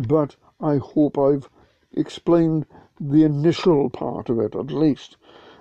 but 0.07 0.37
I 0.61 0.77
hope 0.77 1.17
I've 1.17 1.49
explained 1.91 2.65
the 2.99 3.23
initial 3.23 3.89
part 3.89 4.29
of 4.29 4.39
it 4.39 4.55
at 4.55 4.71
least. 4.71 5.17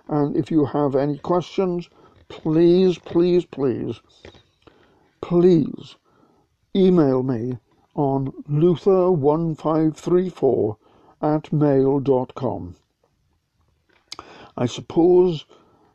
And 0.09 0.37
if 0.37 0.51
you 0.51 0.67
have 0.67 0.95
any 0.95 1.17
questions, 1.19 1.89
please, 2.29 2.99
please, 2.99 3.45
please, 3.45 4.01
please 5.21 5.97
email 6.77 7.23
me 7.23 7.59
on 7.95 8.33
luther1534 8.49 10.77
at 11.21 11.53
mail.com. 11.53 12.75
I 14.57 14.67
suppose 14.67 15.45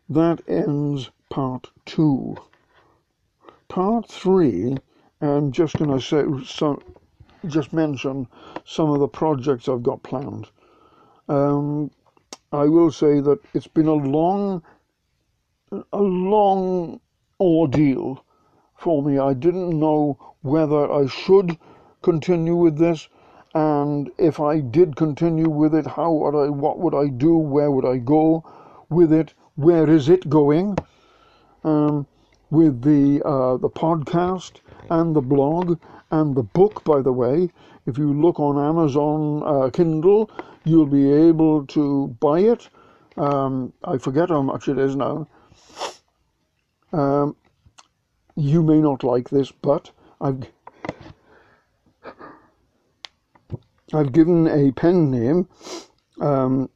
that 0.09 0.41
ends 0.47 1.11
part 1.29 1.69
two. 1.85 2.37
Part 3.67 4.09
three, 4.09 4.77
I'm 5.21 5.51
just 5.51 5.77
going 5.77 5.91
to 5.91 6.01
say, 6.01 6.23
so, 6.45 6.81
just 7.47 7.73
mention 7.73 8.27
some 8.65 8.89
of 8.89 8.99
the 8.99 9.07
projects 9.07 9.67
I've 9.67 9.83
got 9.83 10.03
planned. 10.03 10.47
Um, 11.29 11.91
I 12.51 12.63
will 12.65 12.91
say 12.91 13.19
that 13.19 13.39
it's 13.53 13.67
been 13.67 13.87
a 13.87 13.93
long, 13.93 14.63
a 15.71 16.01
long 16.01 16.99
ordeal 17.39 18.23
for 18.75 19.03
me. 19.03 19.19
I 19.19 19.33
didn't 19.33 19.77
know 19.77 20.17
whether 20.41 20.91
I 20.91 21.07
should 21.07 21.57
continue 22.01 22.55
with 22.55 22.77
this, 22.77 23.09
and 23.53 24.09
if 24.17 24.39
I 24.39 24.59
did 24.59 24.95
continue 24.95 25.49
with 25.49 25.75
it, 25.75 25.85
how 25.85 26.11
would 26.11 26.35
I, 26.35 26.49
what 26.49 26.79
would 26.79 26.95
I 26.95 27.07
do, 27.07 27.37
where 27.37 27.71
would 27.71 27.85
I 27.85 27.97
go 27.97 28.45
with 28.89 29.11
it, 29.11 29.33
where 29.55 29.89
is 29.89 30.07
it 30.07 30.29
going? 30.29 30.77
Um, 31.63 32.05
with 32.49 32.81
the 32.81 33.21
uh, 33.25 33.57
the 33.57 33.69
podcast 33.69 34.61
and 34.89 35.15
the 35.15 35.21
blog 35.21 35.79
and 36.11 36.35
the 36.35 36.43
book. 36.43 36.83
By 36.83 37.01
the 37.01 37.11
way, 37.11 37.49
if 37.85 37.97
you 37.97 38.13
look 38.13 38.39
on 38.39 38.57
Amazon 38.57 39.43
uh, 39.45 39.69
Kindle, 39.69 40.29
you'll 40.63 40.85
be 40.85 41.11
able 41.11 41.65
to 41.67 42.07
buy 42.19 42.39
it. 42.39 42.69
Um, 43.17 43.73
I 43.83 43.97
forget 43.97 44.29
how 44.29 44.41
much 44.41 44.67
it 44.67 44.77
is 44.77 44.95
now. 44.95 45.27
Um, 46.93 47.35
you 48.35 48.61
may 48.61 48.79
not 48.79 49.03
like 49.03 49.29
this, 49.29 49.51
but 49.51 49.91
I've 50.21 50.43
I've 53.93 54.11
given 54.11 54.47
a 54.47 54.71
pen 54.73 55.09
name 55.09 55.47
um, 56.19 56.69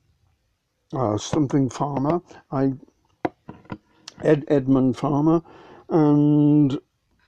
uh, 0.94 1.18
something 1.18 1.70
Farmer. 1.70 2.22
I 2.52 2.74
Ed 4.24 4.46
Edmund 4.48 4.98
Farmer, 4.98 5.42
and 5.90 6.80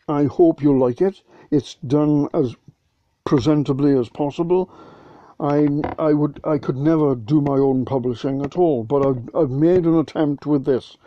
I 0.07 0.25
hope 0.25 0.61
you 0.61 0.77
like 0.77 1.01
it. 1.01 1.21
It's 1.51 1.75
done 1.75 2.27
as 2.33 2.55
presentably 3.25 3.99
as 3.99 4.09
possible. 4.09 4.69
I 5.39 5.67
I 5.99 6.13
would 6.13 6.39
I 6.43 6.57
could 6.57 6.77
never 6.77 7.15
do 7.15 7.41
my 7.41 7.57
own 7.57 7.85
publishing 7.85 8.43
at 8.43 8.57
all, 8.57 8.83
but 8.83 9.05
I've 9.05 9.35
I've 9.35 9.51
made 9.51 9.85
an 9.85 9.97
attempt 9.97 10.45
with 10.45 10.65
this, 10.65 10.97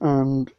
and 0.00 0.50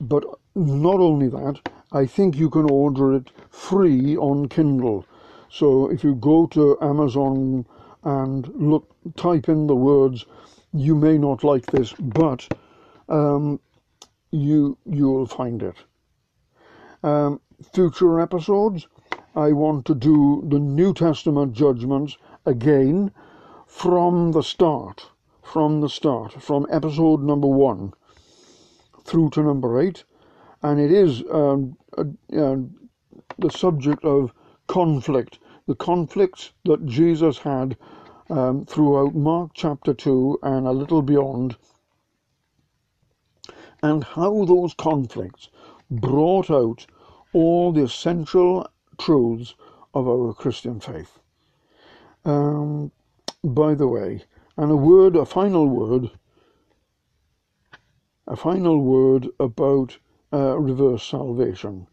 but 0.00 0.24
not 0.54 1.00
only 1.00 1.28
that, 1.28 1.60
I 1.92 2.06
think 2.06 2.36
you 2.36 2.50
can 2.50 2.70
order 2.70 3.14
it 3.14 3.30
free 3.50 4.16
on 4.16 4.48
Kindle. 4.48 5.06
So 5.48 5.90
if 5.90 6.02
you 6.04 6.14
go 6.16 6.46
to 6.48 6.76
Amazon 6.80 7.66
and 8.02 8.48
look, 8.56 8.88
type 9.16 9.48
in 9.48 9.66
the 9.66 9.76
words, 9.76 10.26
you 10.72 10.94
may 10.94 11.16
not 11.18 11.44
like 11.44 11.66
this, 11.66 11.92
but 11.92 12.48
um, 13.08 13.60
you 14.34 14.76
you 14.84 15.08
will 15.10 15.26
find 15.26 15.62
it. 15.62 15.76
Um, 17.02 17.40
future 17.72 18.20
episodes, 18.20 18.88
I 19.36 19.52
want 19.52 19.84
to 19.86 19.94
do 19.94 20.44
the 20.48 20.58
New 20.58 20.92
Testament 20.92 21.52
judgments 21.52 22.16
again 22.44 23.12
from 23.66 24.32
the 24.32 24.42
start, 24.42 25.10
from 25.42 25.80
the 25.80 25.88
start, 25.88 26.42
from 26.42 26.66
episode 26.70 27.22
number 27.22 27.46
one 27.46 27.92
through 29.04 29.30
to 29.30 29.42
number 29.42 29.80
eight, 29.80 30.04
and 30.62 30.80
it 30.80 30.90
is 30.90 31.22
um, 31.30 31.76
uh, 31.96 32.04
the 33.38 33.50
subject 33.50 34.04
of 34.04 34.32
conflict, 34.66 35.38
the 35.66 35.74
conflicts 35.74 36.52
that 36.64 36.86
Jesus 36.86 37.38
had 37.38 37.76
um, 38.30 38.64
throughout 38.64 39.14
Mark 39.14 39.50
chapter 39.54 39.92
2 39.92 40.38
and 40.42 40.66
a 40.66 40.72
little 40.72 41.02
beyond, 41.02 41.56
and 43.84 44.02
how 44.02 44.46
those 44.46 44.72
conflicts 44.72 45.50
brought 45.90 46.50
out 46.50 46.86
all 47.34 47.70
the 47.70 47.82
essential 47.82 48.66
truths 48.96 49.54
of 49.92 50.08
our 50.08 50.32
Christian 50.32 50.80
faith. 50.80 51.18
Um, 52.24 52.92
by 53.44 53.74
the 53.74 53.86
way, 53.86 54.24
and 54.56 54.72
a 54.72 54.76
word, 54.76 55.16
a 55.16 55.26
final 55.26 55.68
word, 55.68 56.10
a 58.26 58.36
final 58.36 58.80
word 58.80 59.28
about 59.38 59.98
uh, 60.32 60.58
reverse 60.58 61.04
salvation. 61.04 61.86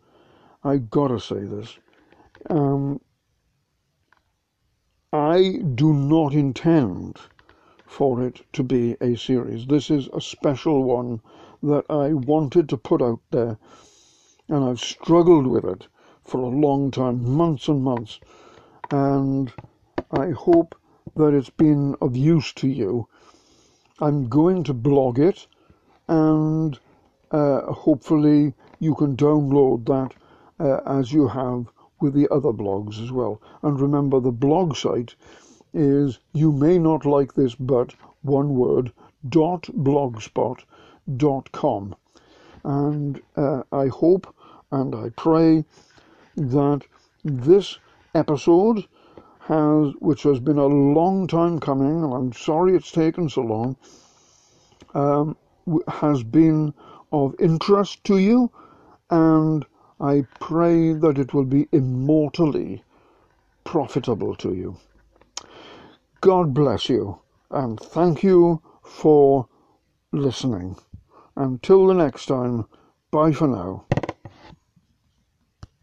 I 0.64 0.78
gotta 0.78 1.20
say 1.20 1.44
this. 1.44 1.78
Um, 2.50 3.02
I 5.12 5.60
do 5.76 5.92
not 5.94 6.32
intend 6.34 7.18
for 7.86 8.24
it 8.24 8.46
to 8.54 8.64
be 8.64 8.96
a 9.02 9.18
series. 9.18 9.66
This 9.66 9.92
is 9.92 10.08
a 10.14 10.22
special 10.22 10.86
one 10.86 11.20
that 11.64 11.86
I 11.90 12.14
wanted 12.14 12.70
to 12.70 12.78
put 12.78 13.02
out 13.02 13.20
there, 13.32 13.58
and 14.48 14.64
I've 14.64 14.80
struggled 14.80 15.48
with 15.48 15.64
it 15.66 15.88
for 16.24 16.40
a 16.40 16.48
long 16.48 16.92
time, 16.92 17.30
months 17.30 17.68
and 17.68 17.84
months, 17.84 18.20
and 18.90 19.52
I 20.12 20.32
hope 20.32 20.76
that 21.16 21.34
it's 21.34 21.50
been 21.50 21.96
of 22.02 22.16
use 22.16 22.54
to 22.54 22.68
you. 22.68 23.08
I'm 24.00 24.28
going 24.30 24.64
to 24.64 24.74
blog 24.74 25.20
it, 25.20 25.48
and 26.08 26.80
uh, 27.32 27.62
hopefully 27.72 28.54
you 28.80 28.96
can 28.96 29.16
download 29.16 29.86
that 29.86 30.14
uh, 30.60 30.82
as 31.00 31.14
you 31.14 31.28
have 31.28 31.68
with 32.00 32.14
the 32.14 32.28
other 32.30 32.52
blogs 32.52 33.02
as 33.02 33.12
well. 33.12 33.42
And 33.62 33.80
remember, 33.80 34.20
the 34.20 34.32
blog 34.32 34.76
site 34.76 35.16
is 35.74 36.20
you 36.34 36.52
may 36.52 36.78
not 36.80 37.06
like 37.06 37.34
this, 37.34 37.56
but 37.56 37.94
one 38.24 38.56
word 38.56 38.92
dot 39.30 39.64
blogspot 39.64 40.64
dot 41.18 41.52
com. 41.52 41.96
And 42.64 43.22
uh, 43.36 43.64
I 43.72 43.88
hope 43.88 44.34
and 44.72 44.96
I 44.96 45.10
pray 45.10 45.66
that 46.36 46.82
this 47.24 47.80
episode 48.16 48.86
has, 49.40 49.94
which 50.00 50.24
has 50.24 50.40
been 50.40 50.58
a 50.58 50.66
long 50.66 51.28
time 51.28 51.60
coming, 51.60 52.04
and 52.04 52.14
I'm 52.14 52.34
sorry 52.34 52.76
it's 52.76 52.92
taken 52.92 53.30
so 53.30 53.42
long, 53.42 53.76
um, 54.94 55.36
has 55.88 56.24
been 56.24 56.74
of 57.12 57.36
interest 57.40 58.04
to 58.06 58.18
you 58.18 58.52
and 59.10 59.66
I 60.00 60.26
pray 60.40 60.94
that 60.94 61.18
it 61.18 61.34
will 61.34 61.46
be 61.46 61.68
immortally 61.72 62.84
profitable 63.64 64.36
to 64.38 64.54
you. 64.54 64.78
God 66.22 66.54
bless 66.54 66.90
you 66.90 67.20
and 67.50 67.80
thank 67.80 68.24
you 68.24 68.62
for 68.84 69.48
listening. 70.12 70.78
Until 71.36 71.88
the 71.88 71.94
next 71.94 72.26
time, 72.26 72.66
bye 73.12 73.32
for 73.32 73.48
now. 73.48 73.86